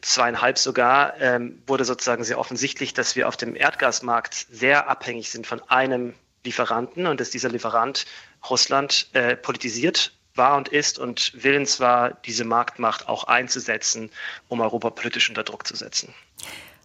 zweieinhalb 0.00 0.58
sogar, 0.58 1.20
ähm, 1.20 1.62
wurde 1.66 1.84
sozusagen 1.84 2.24
sehr 2.24 2.38
offensichtlich, 2.38 2.94
dass 2.94 3.16
wir 3.16 3.28
auf 3.28 3.36
dem 3.36 3.56
Erdgasmarkt 3.56 4.46
sehr 4.50 4.88
abhängig 4.88 5.30
sind 5.30 5.46
von 5.46 5.62
einem 5.68 6.14
Lieferanten 6.44 7.06
und 7.06 7.20
dass 7.20 7.30
dieser 7.30 7.48
Lieferant 7.48 8.06
Russland 8.48 9.08
äh, 9.12 9.36
politisiert 9.36 10.12
war 10.34 10.56
und 10.56 10.68
ist 10.68 10.98
und 10.98 11.32
willens 11.34 11.80
war, 11.80 12.12
diese 12.24 12.44
Marktmacht 12.44 13.08
auch 13.08 13.24
einzusetzen, 13.24 14.10
um 14.48 14.60
Europa 14.60 14.90
politisch 14.90 15.28
unter 15.28 15.42
Druck 15.42 15.66
zu 15.66 15.76
setzen. 15.76 16.14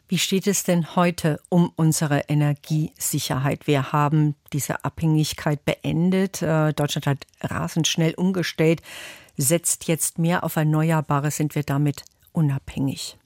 Wie 0.09 0.19
steht 0.19 0.47
es 0.47 0.63
denn 0.63 0.95
heute 0.95 1.39
um 1.49 1.71
unsere 1.75 2.25
Energiesicherheit? 2.27 3.67
Wir 3.67 3.91
haben 3.91 4.35
diese 4.51 4.83
Abhängigkeit 4.83 5.63
beendet. 5.65 6.41
Äh, 6.41 6.73
Deutschland 6.73 7.07
hat 7.07 7.19
rasend 7.41 7.87
schnell 7.87 8.13
umgestellt, 8.15 8.81
setzt 9.37 9.87
jetzt 9.87 10.19
mehr 10.19 10.43
auf 10.43 10.55
Erneuerbare. 10.55 11.31
Sind 11.31 11.55
wir 11.55 11.63
damit 11.63 12.03
unabhängig? 12.33 13.17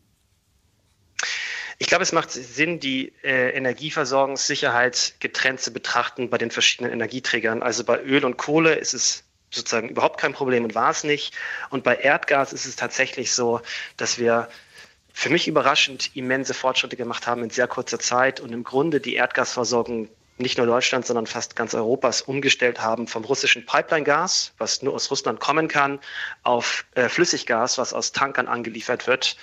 Ich 1.79 1.87
glaube, 1.87 2.03
es 2.03 2.11
macht 2.11 2.31
Sinn, 2.31 2.79
die 2.79 3.13
äh, 3.23 3.51
Energieversorgungssicherheit 3.51 5.15
getrennt 5.19 5.61
zu 5.61 5.71
betrachten 5.71 6.29
bei 6.29 6.37
den 6.37 6.49
verschiedenen 6.49 6.91
Energieträgern. 6.91 7.61
Also 7.61 7.83
bei 7.83 8.01
Öl 8.01 8.25
und 8.25 8.37
Kohle 8.37 8.75
ist 8.75 8.93
es 8.93 9.23
sozusagen 9.51 9.89
überhaupt 9.89 10.19
kein 10.19 10.33
Problem 10.33 10.63
und 10.63 10.75
war 10.75 10.89
es 10.89 11.03
nicht. 11.03 11.35
Und 11.69 11.83
bei 11.83 11.95
Erdgas 11.95 12.51
ist 12.51 12.65
es 12.65 12.75
tatsächlich 12.75 13.31
so, 13.31 13.61
dass 13.95 14.17
wir 14.17 14.49
für 15.13 15.29
mich 15.29 15.47
überraschend 15.47 16.15
immense 16.15 16.53
Fortschritte 16.53 16.95
gemacht 16.95 17.27
haben 17.27 17.43
in 17.43 17.49
sehr 17.49 17.67
kurzer 17.67 17.99
Zeit 17.99 18.39
und 18.39 18.53
im 18.53 18.63
Grunde 18.63 18.99
die 18.99 19.15
Erdgasversorgung 19.15 20.09
nicht 20.37 20.57
nur 20.57 20.67
Deutschland, 20.67 21.05
sondern 21.05 21.27
fast 21.27 21.55
ganz 21.55 21.73
Europas 21.73 22.21
umgestellt 22.21 22.81
haben 22.81 23.07
vom 23.07 23.23
russischen 23.25 23.65
Pipeline-Gas, 23.65 24.53
was 24.57 24.81
nur 24.81 24.93
aus 24.93 25.09
Russland 25.09 25.39
kommen 25.39 25.67
kann, 25.67 25.99
auf 26.43 26.85
äh, 26.95 27.09
Flüssiggas, 27.09 27.77
was 27.77 27.93
aus 27.93 28.11
Tankern 28.11 28.47
angeliefert 28.47 29.07
wird. 29.07 29.37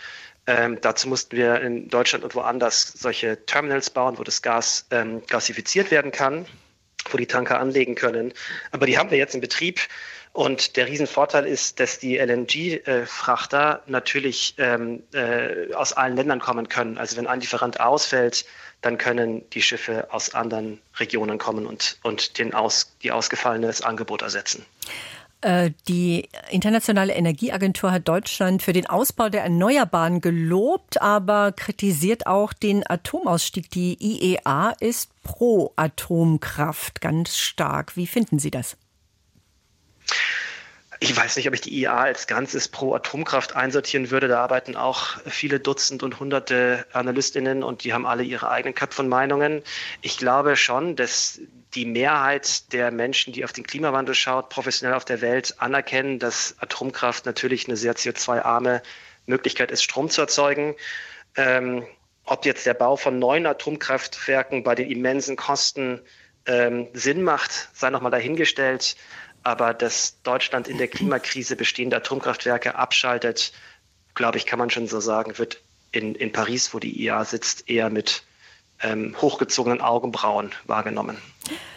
Ähm, 0.47 0.79
dazu 0.81 1.09
mussten 1.09 1.37
wir 1.37 1.61
in 1.63 1.89
Deutschland 1.89 2.23
und 2.23 2.35
woanders 2.35 2.93
solche 2.97 3.45
Terminals 3.47 3.91
bauen, 3.91 4.19
wo 4.19 4.25
das 4.25 4.43
Gas 4.43 4.87
ähm, 4.91 5.23
gasifiziert 5.27 5.91
werden 5.91 6.13
kann, 6.13 6.47
wo 7.11 7.17
die 7.17 7.27
Tanker 7.27 7.61
anlegen 7.61 7.95
können. 7.95 8.33
Aber 8.71 8.87
die 8.87 8.99
haben 8.99 9.11
wir 9.11 9.19
jetzt 9.19 9.35
in 9.35 9.41
Betrieb. 9.41 9.81
Und 10.33 10.77
der 10.77 10.89
Riesenvorteil 10.89 11.47
ist, 11.47 11.79
dass 11.79 12.01
die 12.01 12.19
LNG-Frachter 12.19 13.83
natürlich 13.87 14.57
ähm, 14.59 15.05
äh, 15.13 15.73
aus 15.75 15.93
allen 15.93 16.17
Ländern 16.17 16.41
kommen 16.41 16.69
können. 16.69 16.99
Also 16.99 17.17
wenn 17.17 17.29
ein 17.29 17.41
Lieferant 17.41 17.79
ausfällt, 17.79 18.45
dann 18.81 18.99
können 18.99 19.49
die 19.51 19.63
Schiffe 19.63 20.09
aus 20.11 20.35
anderen 20.35 20.81
Regionen 20.97 21.39
kommen 21.39 21.67
und, 21.67 21.99
und 22.03 22.39
den 22.39 22.53
aus, 22.53 22.97
die 23.03 23.13
ausgefallenes 23.13 23.83
Angebot 23.83 24.23
ersetzen. 24.23 24.67
Äh, 25.45 25.73
die 25.89 26.31
Internationale 26.51 27.13
Energieagentur 27.13 27.93
hat 27.93 28.09
Deutschland 28.09 28.63
für 28.63 28.73
den 28.73 28.87
Ausbau 28.87 29.29
der 29.29 29.43
Erneuerbaren 29.43 30.23
gelobt, 30.23 31.03
aber 31.03 31.53
kritisiert 31.53 32.27
auch 32.27 32.55
den 32.55 32.83
Atomausstieg. 32.89 33.69
Die 33.69 33.99
IEA 34.01 34.71
ist 34.81 35.11
pro 35.23 35.75
Atomkraft 35.77 37.03
ganz 37.03 37.37
stark. 37.37 37.95
Wie 37.95 38.07
finden 38.07 38.39
Sie 38.39 38.51
das? 38.51 38.79
Ich 41.05 41.15
weiß 41.15 41.37
nicht, 41.37 41.47
ob 41.47 41.53
ich 41.53 41.61
die 41.61 41.83
IEA 41.83 41.99
als 41.99 42.27
Ganzes 42.27 42.67
pro 42.67 42.95
Atomkraft 42.95 43.55
einsortieren 43.55 44.11
würde. 44.11 44.27
Da 44.27 44.43
arbeiten 44.43 44.75
auch 44.75 45.19
viele 45.27 45.61
Dutzend 45.61 46.03
und 46.03 46.19
hunderte 46.19 46.87
Analystinnen 46.95 47.63
und 47.63 47.85
die 47.85 47.93
haben 47.93 48.07
alle 48.07 48.23
ihre 48.23 48.51
eigenen 48.51 48.75
Cut 48.75 48.95
von 48.95 49.07
Meinungen. 49.07 49.63
Ich 50.01 50.17
glaube 50.17 50.57
schon, 50.57 50.97
dass 50.97 51.43
die 51.75 51.85
Mehrheit 51.85 52.73
der 52.73 52.91
Menschen, 52.91 53.35
die 53.35 53.45
auf 53.45 53.53
den 53.53 53.67
Klimawandel 53.67 54.15
schaut, 54.15 54.49
professionell 54.49 54.97
auf 54.97 55.05
der 55.05 55.21
Welt 55.21 55.57
anerkennen, 55.59 56.19
dass 56.19 56.57
Atomkraft 56.61 57.27
natürlich 57.27 57.69
eine 57.69 57.77
sehr 57.77 57.95
CO2-arme 57.95 58.81
Möglichkeit 59.27 59.71
ist, 59.71 59.83
Strom 59.83 60.09
zu 60.09 60.23
erzeugen. 60.23 60.75
Ähm, 61.37 61.87
ob 62.25 62.47
jetzt 62.47 62.65
der 62.65 62.73
Bau 62.73 62.97
von 62.97 63.19
neuen 63.19 63.45
Atomkraftwerken 63.45 64.63
bei 64.63 64.75
den 64.75 64.91
immensen 64.91 65.37
Kosten 65.37 66.01
ähm, 66.47 66.89
Sinn 66.95 67.23
macht, 67.23 67.69
sei 67.75 67.91
nochmal 67.91 68.11
dahingestellt. 68.11 68.97
Aber 69.45 69.75
dass 69.75 70.21
Deutschland 70.23 70.69
in 70.69 70.79
der 70.79 70.89
Klimakrise 70.89 71.55
bestehende 71.55 71.97
Atomkraftwerke 71.97 72.75
abschaltet, 72.75 73.53
glaube 74.15 74.39
ich, 74.39 74.47
kann 74.47 74.59
man 74.59 74.71
schon 74.71 74.87
so 74.87 75.01
sagen, 75.01 75.39
wird 75.39 75.61
in, 75.93 76.15
in 76.15 76.33
Paris, 76.33 76.75
wo 76.75 76.79
die 76.79 77.05
IA 77.05 77.25
sitzt, 77.25 77.69
eher 77.69 77.91
mit 77.91 78.23
ähm, 78.83 79.15
hochgezogenen 79.21 79.81
Augenbrauen 79.81 80.53
wahrgenommen. 80.65 81.19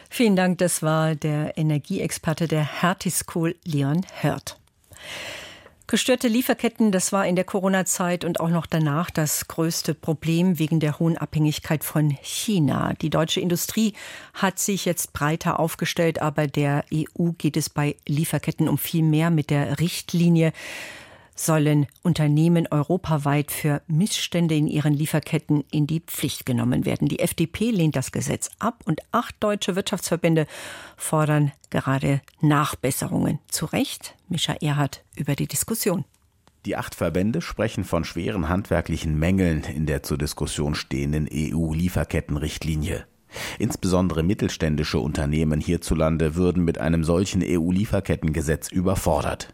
Vielen 0.10 0.36
Dank, 0.36 0.58
das 0.60 0.82
war 0.82 1.16
der 1.16 1.58
Energieexperte 1.58 2.48
der 2.48 2.82
Hertie 2.82 3.12
School, 3.12 3.56
Leon 3.64 4.06
Hört. 4.22 4.58
Gestörte 5.90 6.28
Lieferketten, 6.28 6.92
das 6.92 7.14
war 7.14 7.26
in 7.26 7.38
der 7.38 7.46
Corona-Zeit 7.46 8.26
und 8.26 8.42
auch 8.42 8.50
noch 8.50 8.66
danach 8.66 9.10
das 9.10 9.48
größte 9.48 9.94
Problem 9.94 10.60
wegen 10.60 10.82
der 10.82 11.00
hohen 11.00 11.18
Abhängigkeit 11.18 11.86
von 11.86 12.10
China. 12.22 12.92
Die 13.02 13.10
deutsche 13.10 13.40
Industrie 13.40 13.94
hat 14.34 14.60
sich 14.60 14.84
jetzt 14.84 15.14
breiter 15.14 15.62
aufgestellt, 15.62 16.22
aber 16.22 16.48
der 16.48 16.84
EU 16.94 17.30
geht 17.38 17.56
es 17.56 17.70
bei 17.70 17.96
Lieferketten 18.06 18.68
um 18.68 18.78
viel 18.78 19.02
mehr 19.02 19.30
mit 19.30 19.50
der 19.50 19.80
Richtlinie 19.80 20.52
sollen 21.40 21.88
Unternehmen 22.04 22.68
europaweit 22.70 23.52
für 23.52 23.82
Missstände 23.88 24.56
in 24.56 24.68
ihren 24.68 24.94
Lieferketten 24.94 25.64
in 25.72 25.88
die 25.88 26.02
Pflicht 26.02 26.46
genommen 26.46 26.86
werden. 26.86 27.08
Die 27.08 27.20
FDP 27.20 27.72
lehnt 27.72 27.96
das 27.96 28.12
Gesetz 28.12 28.50
ab 28.60 28.84
und 28.86 29.02
acht 29.12 29.36
deutsche 29.40 29.76
Wirtschaftsverbände 29.76 30.48
fordern 30.96 31.52
gerade 31.70 32.22
Nachbesserungen. 32.42 33.40
Zu 33.50 33.66
Recht, 33.66 34.16
Mischa 34.30 34.54
Erhardt 34.54 35.04
über 35.16 35.36
die 35.36 35.48
Diskussion. 35.48 36.06
Die 36.66 36.76
acht 36.76 36.96
Verbände 36.96 37.42
sprechen 37.42 37.84
von 37.84 38.04
schweren 38.04 38.50
handwerklichen 38.50 39.18
Mängeln 39.18 39.64
in 39.64 39.86
der 39.86 40.04
zur 40.04 40.18
Diskussion 40.18 40.76
stehenden 40.76 41.30
EU-Lieferkettenrichtlinie. 41.32 43.06
Insbesondere 43.60 44.24
mittelständische 44.24 45.00
Unternehmen 45.00 45.62
hierzulande 45.62 46.36
würden 46.36 46.64
mit 46.64 46.78
einem 46.78 47.04
solchen 47.04 47.42
EU-Lieferkettengesetz 47.44 48.72
überfordert. 48.72 49.54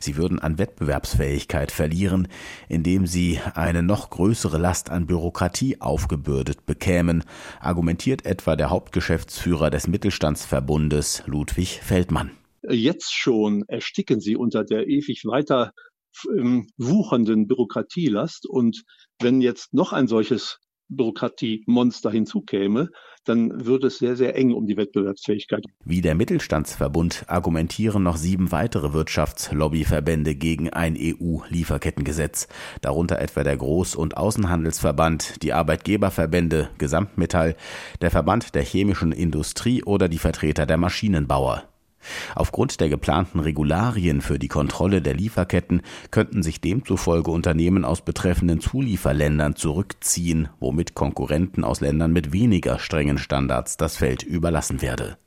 Sie 0.00 0.16
würden 0.16 0.38
an 0.38 0.58
Wettbewerbsfähigkeit 0.58 1.72
verlieren, 1.72 2.28
indem 2.68 3.06
sie 3.06 3.40
eine 3.54 3.82
noch 3.82 4.10
größere 4.10 4.58
Last 4.58 4.90
an 4.90 5.06
Bürokratie 5.06 5.80
aufgebürdet 5.80 6.66
bekämen, 6.66 7.24
argumentiert 7.60 8.24
etwa 8.26 8.56
der 8.56 8.70
Hauptgeschäftsführer 8.70 9.70
des 9.70 9.86
Mittelstandsverbundes 9.88 11.22
Ludwig 11.26 11.80
Feldmann. 11.82 12.30
Jetzt 12.68 13.14
schon 13.14 13.64
ersticken 13.68 14.20
sie 14.20 14.36
unter 14.36 14.64
der 14.64 14.88
ewig 14.88 15.24
weiter 15.24 15.72
ähm, 16.36 16.68
wuchernden 16.76 17.46
Bürokratielast. 17.46 18.46
Und 18.46 18.84
wenn 19.20 19.40
jetzt 19.40 19.72
noch 19.74 19.92
ein 19.92 20.08
solches 20.08 20.58
Bürokratiemonster 20.88 22.10
hinzukäme, 22.10 22.88
dann 23.24 23.66
würde 23.66 23.88
es 23.88 23.98
sehr, 23.98 24.16
sehr 24.16 24.36
eng 24.36 24.52
um 24.52 24.66
die 24.66 24.76
Wettbewerbsfähigkeit. 24.76 25.64
Wie 25.84 26.00
der 26.00 26.14
Mittelstandsverbund 26.14 27.24
argumentieren 27.26 28.02
noch 28.02 28.16
sieben 28.16 28.52
weitere 28.52 28.92
Wirtschaftslobbyverbände 28.92 30.34
gegen 30.34 30.70
ein 30.70 30.96
EU-Lieferkettengesetz, 30.98 32.48
darunter 32.80 33.18
etwa 33.18 33.44
der 33.44 33.58
Groß- 33.58 33.96
und 33.96 34.16
Außenhandelsverband, 34.16 35.42
die 35.42 35.52
Arbeitgeberverbände, 35.52 36.70
Gesamtmetall, 36.78 37.56
der 38.00 38.10
Verband 38.10 38.54
der 38.54 38.62
chemischen 38.62 39.12
Industrie 39.12 39.82
oder 39.82 40.08
die 40.08 40.18
Vertreter 40.18 40.66
der 40.66 40.78
Maschinenbauer. 40.78 41.64
Aufgrund 42.34 42.80
der 42.80 42.88
geplanten 42.88 43.40
Regularien 43.40 44.20
für 44.20 44.38
die 44.38 44.48
Kontrolle 44.48 45.02
der 45.02 45.14
Lieferketten 45.14 45.82
könnten 46.10 46.42
sich 46.42 46.60
demzufolge 46.60 47.30
Unternehmen 47.30 47.84
aus 47.84 48.02
betreffenden 48.02 48.60
Zulieferländern 48.60 49.56
zurückziehen, 49.56 50.48
womit 50.60 50.94
Konkurrenten 50.94 51.64
aus 51.64 51.80
Ländern 51.80 52.12
mit 52.12 52.32
weniger 52.32 52.78
strengen 52.78 53.18
Standards 53.18 53.76
das 53.76 53.96
Feld 53.96 54.22
überlassen 54.22 54.82
werde. 54.82 55.18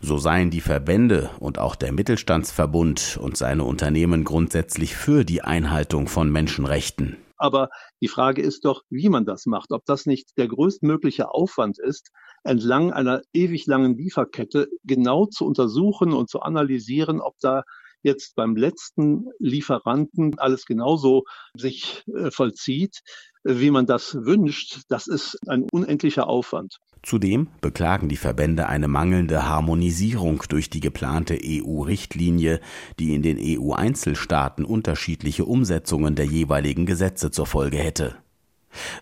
So 0.00 0.18
seien 0.18 0.50
die 0.50 0.60
Verbände 0.60 1.30
und 1.38 1.58
auch 1.58 1.76
der 1.76 1.92
Mittelstandsverbund 1.92 3.18
und 3.20 3.36
seine 3.36 3.64
Unternehmen 3.64 4.24
grundsätzlich 4.24 4.96
für 4.96 5.24
die 5.24 5.42
Einhaltung 5.42 6.08
von 6.08 6.30
Menschenrechten. 6.30 7.16
Aber 7.40 7.70
die 8.02 8.08
Frage 8.08 8.42
ist 8.42 8.66
doch, 8.66 8.82
wie 8.90 9.08
man 9.08 9.24
das 9.24 9.46
macht. 9.46 9.72
Ob 9.72 9.86
das 9.86 10.04
nicht 10.04 10.36
der 10.36 10.46
größtmögliche 10.46 11.30
Aufwand 11.30 11.78
ist, 11.78 12.10
entlang 12.44 12.92
einer 12.92 13.22
ewig 13.32 13.66
langen 13.66 13.96
Lieferkette 13.96 14.68
genau 14.84 15.26
zu 15.26 15.46
untersuchen 15.46 16.12
und 16.12 16.28
zu 16.28 16.40
analysieren, 16.40 17.20
ob 17.20 17.38
da 17.40 17.64
jetzt 18.02 18.34
beim 18.34 18.56
letzten 18.56 19.26
Lieferanten 19.38 20.38
alles 20.38 20.64
genauso 20.64 21.24
sich 21.54 22.04
äh, 22.14 22.30
vollzieht, 22.30 23.00
wie 23.44 23.70
man 23.70 23.86
das 23.86 24.14
wünscht. 24.14 24.80
Das 24.88 25.06
ist 25.06 25.38
ein 25.48 25.66
unendlicher 25.72 26.28
Aufwand. 26.28 26.78
Zudem 27.02 27.48
beklagen 27.62 28.08
die 28.08 28.16
Verbände 28.16 28.68
eine 28.68 28.86
mangelnde 28.86 29.48
Harmonisierung 29.48 30.42
durch 30.48 30.68
die 30.68 30.80
geplante 30.80 31.38
EU-Richtlinie, 31.42 32.60
die 32.98 33.14
in 33.14 33.22
den 33.22 33.38
EU-Einzelstaaten 33.40 34.66
unterschiedliche 34.66 35.46
Umsetzungen 35.46 36.14
der 36.14 36.26
jeweiligen 36.26 36.84
Gesetze 36.84 37.30
zur 37.30 37.46
Folge 37.46 37.78
hätte. 37.78 38.16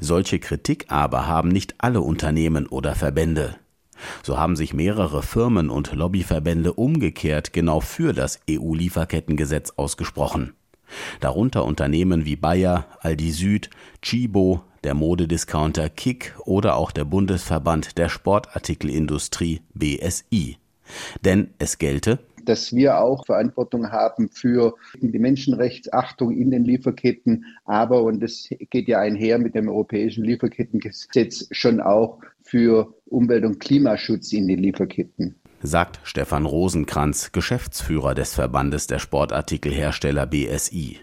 Solche 0.00 0.38
Kritik 0.38 0.87
aber 0.88 1.26
haben 1.26 1.48
nicht 1.48 1.74
alle 1.78 2.00
Unternehmen 2.00 2.66
oder 2.66 2.94
Verbände. 2.94 3.56
So 4.22 4.38
haben 4.38 4.56
sich 4.56 4.74
mehrere 4.74 5.22
Firmen 5.22 5.70
und 5.70 5.92
Lobbyverbände 5.92 6.72
umgekehrt 6.72 7.52
genau 7.52 7.80
für 7.80 8.12
das 8.12 8.40
EU-Lieferkettengesetz 8.48 9.72
ausgesprochen. 9.76 10.54
Darunter 11.20 11.64
Unternehmen 11.64 12.24
wie 12.24 12.37
Bayer, 12.37 12.87
Aldi 13.00 13.30
Süd, 13.30 13.70
Chibo, 14.02 14.62
der 14.84 14.94
Modediscounter 14.94 15.88
Kick 15.90 16.34
oder 16.44 16.76
auch 16.76 16.92
der 16.92 17.04
Bundesverband 17.04 17.98
der 17.98 18.08
Sportartikelindustrie 18.08 19.61
BSI. 19.74 20.56
Denn 21.24 21.50
es 21.58 21.78
gelte, 21.78 22.20
dass 22.48 22.74
wir 22.74 22.98
auch 22.98 23.26
Verantwortung 23.26 23.90
haben 23.90 24.30
für 24.30 24.74
die 25.00 25.18
Menschenrechtsachtung 25.18 26.34
in 26.34 26.50
den 26.50 26.64
Lieferketten, 26.64 27.44
aber, 27.66 28.02
und 28.02 28.20
das 28.20 28.48
geht 28.70 28.88
ja 28.88 29.00
einher 29.00 29.38
mit 29.38 29.54
dem 29.54 29.68
europäischen 29.68 30.24
Lieferkettengesetz, 30.24 31.46
schon 31.50 31.80
auch 31.80 32.20
für 32.48 32.94
Umwelt- 33.04 33.44
und 33.44 33.61
Klimaschutz 33.61 34.32
in 34.32 34.48
den 34.48 34.58
Lieferketten 34.58 35.37
sagt 35.61 36.00
Stefan 36.04 36.46
Rosenkranz, 36.46 37.32
Geschäftsführer 37.32 38.14
des 38.14 38.34
Verbandes 38.34 38.87
der 38.87 38.98
Sportartikelhersteller 38.98 40.26
BSI. 40.26 40.98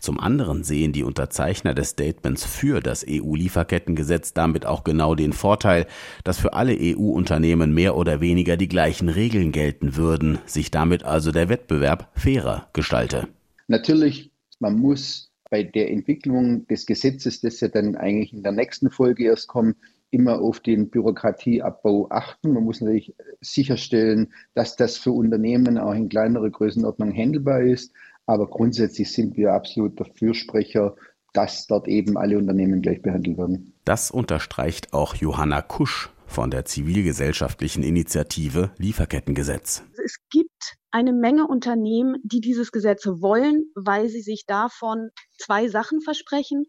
Zum 0.00 0.20
anderen 0.20 0.64
sehen 0.64 0.92
die 0.92 1.02
Unterzeichner 1.02 1.74
des 1.74 1.90
Statements 1.90 2.44
für 2.44 2.80
das 2.80 3.06
EU-Lieferkettengesetz 3.08 4.34
damit 4.34 4.66
auch 4.66 4.84
genau 4.84 5.14
den 5.14 5.32
Vorteil, 5.32 5.86
dass 6.24 6.38
für 6.38 6.52
alle 6.52 6.76
EU-Unternehmen 6.78 7.72
mehr 7.72 7.96
oder 7.96 8.20
weniger 8.20 8.58
die 8.58 8.68
gleichen 8.68 9.08
Regeln 9.08 9.50
gelten 9.50 9.96
würden, 9.96 10.38
sich 10.44 10.70
damit 10.70 11.04
also 11.04 11.32
der 11.32 11.48
Wettbewerb 11.48 12.10
fairer 12.14 12.68
gestalte. 12.74 13.28
Natürlich, 13.66 14.30
man 14.58 14.78
muss 14.78 15.32
bei 15.50 15.62
der 15.62 15.90
Entwicklung 15.90 16.66
des 16.66 16.84
Gesetzes, 16.84 17.40
das 17.40 17.60
ja 17.60 17.68
dann 17.68 17.96
eigentlich 17.96 18.32
in 18.34 18.42
der 18.42 18.52
nächsten 18.52 18.90
Folge 18.90 19.24
erst 19.24 19.48
kommt, 19.48 19.76
immer 20.12 20.40
auf 20.40 20.60
den 20.60 20.90
Bürokratieabbau 20.90 22.08
achten. 22.10 22.52
Man 22.52 22.64
muss 22.64 22.80
natürlich 22.80 23.14
sicherstellen, 23.40 24.32
dass 24.54 24.76
das 24.76 24.98
für 24.98 25.10
Unternehmen 25.10 25.78
auch 25.78 25.94
in 25.94 26.08
kleinerer 26.08 26.50
Größenordnung 26.50 27.12
handelbar 27.12 27.62
ist. 27.62 27.92
Aber 28.26 28.46
grundsätzlich 28.46 29.10
sind 29.10 29.36
wir 29.36 29.52
absolut 29.52 29.98
der 29.98 30.06
Fürsprecher, 30.06 30.94
dass 31.32 31.66
dort 31.66 31.88
eben 31.88 32.16
alle 32.18 32.36
Unternehmen 32.36 32.82
gleich 32.82 33.00
behandelt 33.00 33.38
werden. 33.38 33.72
Das 33.84 34.10
unterstreicht 34.10 34.92
auch 34.92 35.14
Johanna 35.14 35.62
Kusch 35.62 36.10
von 36.26 36.50
der 36.50 36.64
zivilgesellschaftlichen 36.66 37.82
Initiative 37.82 38.70
Lieferkettengesetz. 38.78 39.82
Es 40.04 40.18
gibt 40.30 40.76
eine 40.90 41.12
Menge 41.12 41.46
Unternehmen, 41.46 42.16
die 42.22 42.40
dieses 42.40 42.70
Gesetz 42.70 43.06
wollen, 43.06 43.64
weil 43.74 44.08
sie 44.08 44.20
sich 44.20 44.44
davon 44.46 45.08
zwei 45.38 45.68
Sachen 45.68 46.00
versprechen. 46.02 46.64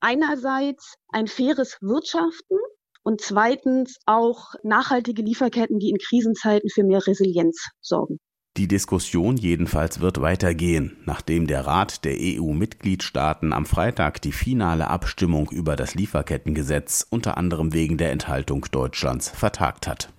Einerseits 0.00 0.94
ein 1.08 1.26
faires 1.26 1.76
Wirtschaften 1.80 2.56
und 3.02 3.20
zweitens 3.20 3.96
auch 4.06 4.54
nachhaltige 4.62 5.22
Lieferketten, 5.22 5.78
die 5.78 5.90
in 5.90 5.98
Krisenzeiten 5.98 6.70
für 6.70 6.84
mehr 6.84 7.06
Resilienz 7.06 7.68
sorgen. 7.80 8.18
Die 8.56 8.68
Diskussion 8.68 9.36
jedenfalls 9.36 10.00
wird 10.00 10.20
weitergehen, 10.20 10.96
nachdem 11.04 11.46
der 11.46 11.66
Rat 11.66 12.04
der 12.04 12.16
EU-Mitgliedstaaten 12.18 13.52
am 13.52 13.66
Freitag 13.66 14.20
die 14.22 14.32
finale 14.32 14.88
Abstimmung 14.88 15.48
über 15.50 15.76
das 15.76 15.94
Lieferkettengesetz 15.94 17.06
unter 17.08 17.36
anderem 17.36 17.72
wegen 17.72 17.98
der 17.98 18.10
Enthaltung 18.10 18.66
Deutschlands 18.72 19.28
vertagt 19.30 19.86
hat. 19.86 20.12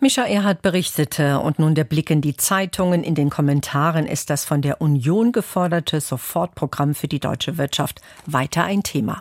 Mischa 0.00 0.22
Erhard 0.22 0.62
berichtete 0.62 1.40
und 1.40 1.58
nun 1.58 1.74
der 1.74 1.82
Blick 1.82 2.08
in 2.10 2.20
die 2.20 2.36
Zeitungen. 2.36 3.02
In 3.02 3.16
den 3.16 3.30
Kommentaren 3.30 4.06
ist 4.06 4.30
das 4.30 4.44
von 4.44 4.62
der 4.62 4.80
Union 4.80 5.32
geforderte 5.32 6.00
Sofortprogramm 6.00 6.94
für 6.94 7.08
die 7.08 7.18
deutsche 7.18 7.58
Wirtschaft 7.58 8.00
weiter 8.24 8.62
ein 8.62 8.84
Thema. 8.84 9.20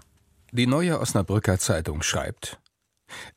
Die 0.52 0.68
neue 0.68 1.00
Osnabrücker 1.00 1.58
Zeitung 1.58 2.04
schreibt, 2.04 2.60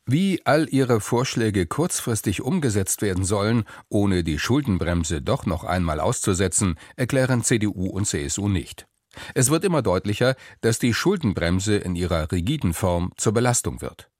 wie 0.05 0.39
all 0.45 0.69
ihre 0.69 1.01
Vorschläge 1.01 1.65
kurzfristig 1.65 2.43
umgesetzt 2.43 3.01
werden 3.01 3.23
sollen, 3.23 3.63
ohne 3.89 4.23
die 4.23 4.37
Schuldenbremse 4.37 5.23
doch 5.23 5.47
noch 5.47 5.63
einmal 5.63 5.99
auszusetzen, 5.99 6.77
erklären 6.95 7.43
CDU 7.43 7.87
und 7.87 8.05
CSU 8.05 8.49
nicht. 8.49 8.85
Es 9.33 9.49
wird 9.49 9.65
immer 9.65 9.81
deutlicher, 9.81 10.35
dass 10.61 10.77
die 10.77 10.93
Schuldenbremse 10.93 11.75
in 11.75 11.95
ihrer 11.95 12.31
rigiden 12.31 12.75
Form 12.75 13.11
zur 13.17 13.33
Belastung 13.33 13.81
wird. 13.81 14.11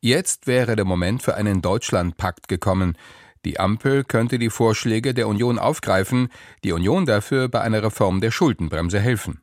Jetzt 0.00 0.46
wäre 0.46 0.76
der 0.76 0.84
Moment 0.84 1.22
für 1.22 1.34
einen 1.34 1.62
Deutschlandpakt 1.62 2.48
gekommen. 2.48 2.96
Die 3.44 3.58
Ampel 3.58 4.04
könnte 4.04 4.38
die 4.38 4.50
Vorschläge 4.50 5.14
der 5.14 5.28
Union 5.28 5.58
aufgreifen, 5.58 6.28
die 6.64 6.72
Union 6.72 7.06
dafür 7.06 7.48
bei 7.48 7.60
einer 7.60 7.82
Reform 7.82 8.20
der 8.20 8.30
Schuldenbremse 8.30 9.00
helfen. 9.00 9.40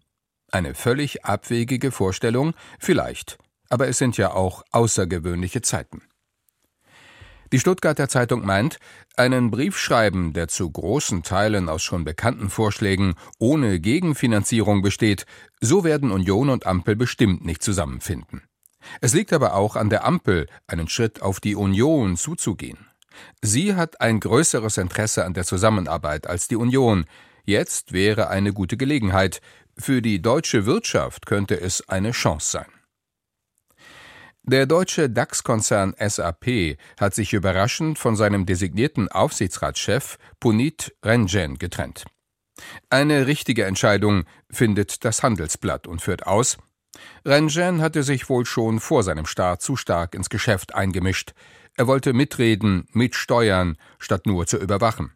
Eine 0.51 0.73
völlig 0.73 1.25
abwegige 1.25 1.91
Vorstellung, 1.91 2.53
vielleicht, 2.79 3.37
aber 3.69 3.87
es 3.87 3.97
sind 3.97 4.17
ja 4.17 4.31
auch 4.31 4.63
außergewöhnliche 4.71 5.61
Zeiten. 5.61 6.01
Die 7.51 7.59
Stuttgarter 7.59 8.07
Zeitung 8.07 8.45
meint, 8.45 8.77
einen 9.17 9.49
Brief 9.49 9.77
schreiben, 9.77 10.33
der 10.33 10.47
zu 10.47 10.69
großen 10.69 11.23
Teilen 11.23 11.67
aus 11.67 11.81
schon 11.81 12.03
bekannten 12.03 12.49
Vorschlägen 12.49 13.15
ohne 13.39 13.79
Gegenfinanzierung 13.79 14.83
besteht, 14.83 15.25
so 15.59 15.83
werden 15.83 16.11
Union 16.11 16.49
und 16.49 16.67
Ampel 16.67 16.95
bestimmt 16.95 17.43
nicht 17.43 17.63
zusammenfinden. 17.63 18.43
Es 19.01 19.13
liegt 19.13 19.33
aber 19.33 19.55
auch 19.55 19.75
an 19.75 19.89
der 19.89 20.05
Ampel, 20.05 20.47
einen 20.67 20.87
Schritt 20.87 21.21
auf 21.21 21.39
die 21.39 21.55
Union 21.55 22.17
zuzugehen. 22.17 22.87
Sie 23.41 23.75
hat 23.75 24.01
ein 24.01 24.19
größeres 24.19 24.77
Interesse 24.77 25.25
an 25.25 25.33
der 25.33 25.45
Zusammenarbeit 25.45 26.27
als 26.27 26.47
die 26.47 26.55
Union. 26.55 27.05
Jetzt 27.45 27.91
wäre 27.91 28.29
eine 28.29 28.53
gute 28.53 28.77
Gelegenheit. 28.77 29.41
Für 29.77 30.01
die 30.01 30.21
deutsche 30.21 30.65
Wirtschaft 30.65 31.25
könnte 31.25 31.59
es 31.59 31.87
eine 31.89 32.11
Chance 32.11 32.51
sein. 32.51 32.67
Der 34.43 34.65
deutsche 34.65 35.09
DAX-Konzern 35.09 35.93
SAP 35.99 36.77
hat 36.99 37.13
sich 37.13 37.33
überraschend 37.33 37.99
von 37.99 38.15
seinem 38.15 38.45
designierten 38.45 39.07
Aufsichtsratschef 39.07 40.17
Punit 40.39 40.95
Renjen 41.03 41.59
getrennt. 41.59 42.05
Eine 42.89 43.27
richtige 43.27 43.65
Entscheidung 43.65 44.23
findet 44.49 45.05
das 45.05 45.23
Handelsblatt 45.23 45.87
und 45.87 46.01
führt 46.01 46.25
aus, 46.25 46.57
Renjen 47.25 47.81
hatte 47.81 48.03
sich 48.03 48.29
wohl 48.29 48.45
schon 48.45 48.79
vor 48.79 49.03
seinem 49.03 49.25
Start 49.25 49.61
zu 49.61 49.75
stark 49.75 50.15
ins 50.15 50.29
Geschäft 50.29 50.73
eingemischt. 50.75 51.33
Er 51.75 51.87
wollte 51.87 52.13
mitreden, 52.13 52.87
mitsteuern, 52.91 53.77
statt 53.99 54.25
nur 54.25 54.47
zu 54.47 54.57
überwachen. 54.57 55.13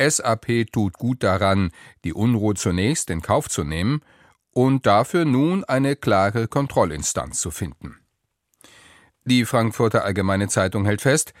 SAP 0.00 0.72
tut 0.72 0.94
gut 0.94 1.22
daran, 1.22 1.70
die 2.04 2.12
Unruhe 2.12 2.54
zunächst 2.54 3.10
in 3.10 3.22
Kauf 3.22 3.48
zu 3.48 3.64
nehmen 3.64 4.00
und 4.50 4.86
dafür 4.86 5.24
nun 5.24 5.64
eine 5.64 5.96
klare 5.96 6.48
Kontrollinstanz 6.48 7.40
zu 7.40 7.50
finden. 7.50 7.96
Die 9.24 9.44
Frankfurter 9.44 10.04
Allgemeine 10.04 10.48
Zeitung 10.48 10.84
hält 10.84 11.02
fest, 11.02 11.34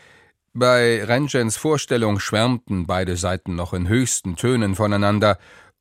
bei 0.52 1.04
Rengens 1.04 1.56
Vorstellung 1.56 2.18
schwärmten 2.18 2.86
beide 2.86 3.16
Seiten 3.16 3.54
noch 3.54 3.74
in 3.74 3.88
höchsten 3.88 4.36
Tönen 4.36 4.74
voneinander, 4.74 5.38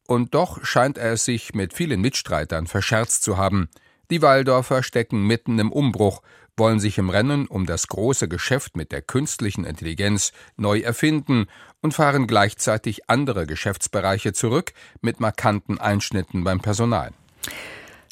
und 0.07 0.33
doch 0.33 0.63
scheint 0.63 0.97
er 0.97 1.13
es 1.13 1.25
sich 1.25 1.53
mit 1.53 1.73
vielen 1.73 2.01
Mitstreitern 2.01 2.67
verscherzt 2.67 3.23
zu 3.23 3.37
haben. 3.37 3.69
Die 4.11 4.21
Waldorfer 4.21 4.83
stecken 4.83 5.25
mitten 5.25 5.57
im 5.59 5.71
Umbruch, 5.71 6.21
wollen 6.57 6.79
sich 6.79 6.97
im 6.97 7.09
Rennen 7.09 7.47
um 7.47 7.65
das 7.65 7.87
große 7.87 8.27
Geschäft 8.27 8.77
mit 8.77 8.91
der 8.91 9.01
künstlichen 9.01 9.65
Intelligenz 9.65 10.31
neu 10.57 10.79
erfinden 10.79 11.47
und 11.81 11.93
fahren 11.93 12.27
gleichzeitig 12.27 13.09
andere 13.09 13.45
Geschäftsbereiche 13.45 14.33
zurück 14.33 14.73
mit 15.01 15.19
markanten 15.19 15.79
Einschnitten 15.79 16.43
beim 16.43 16.61
Personal. 16.61 17.11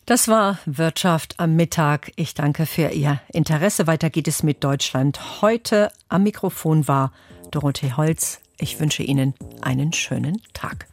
Das 0.06 0.28
war 0.28 0.60
Wirtschaft 0.66 1.36
am 1.40 1.56
Mittag. 1.56 2.12
Ich 2.18 2.34
danke 2.34 2.66
für 2.66 2.90
Ihr 2.90 3.22
Interesse. 3.32 3.88
Weiter 3.88 4.10
geht 4.10 4.28
es 4.28 4.44
mit 4.44 4.64
Deutschland. 4.64 5.42
Heute 5.42 5.92
am 6.10 6.24
Mikrofon 6.24 6.88
war 6.90 7.14
Dorothee 7.52 7.94
Holz. 7.94 8.42
Ich 8.58 8.80
wünsche 8.82 9.04
Ihnen 9.04 9.34
einen 9.62 9.94
schönen 9.94 10.42
Tag. 10.54 10.88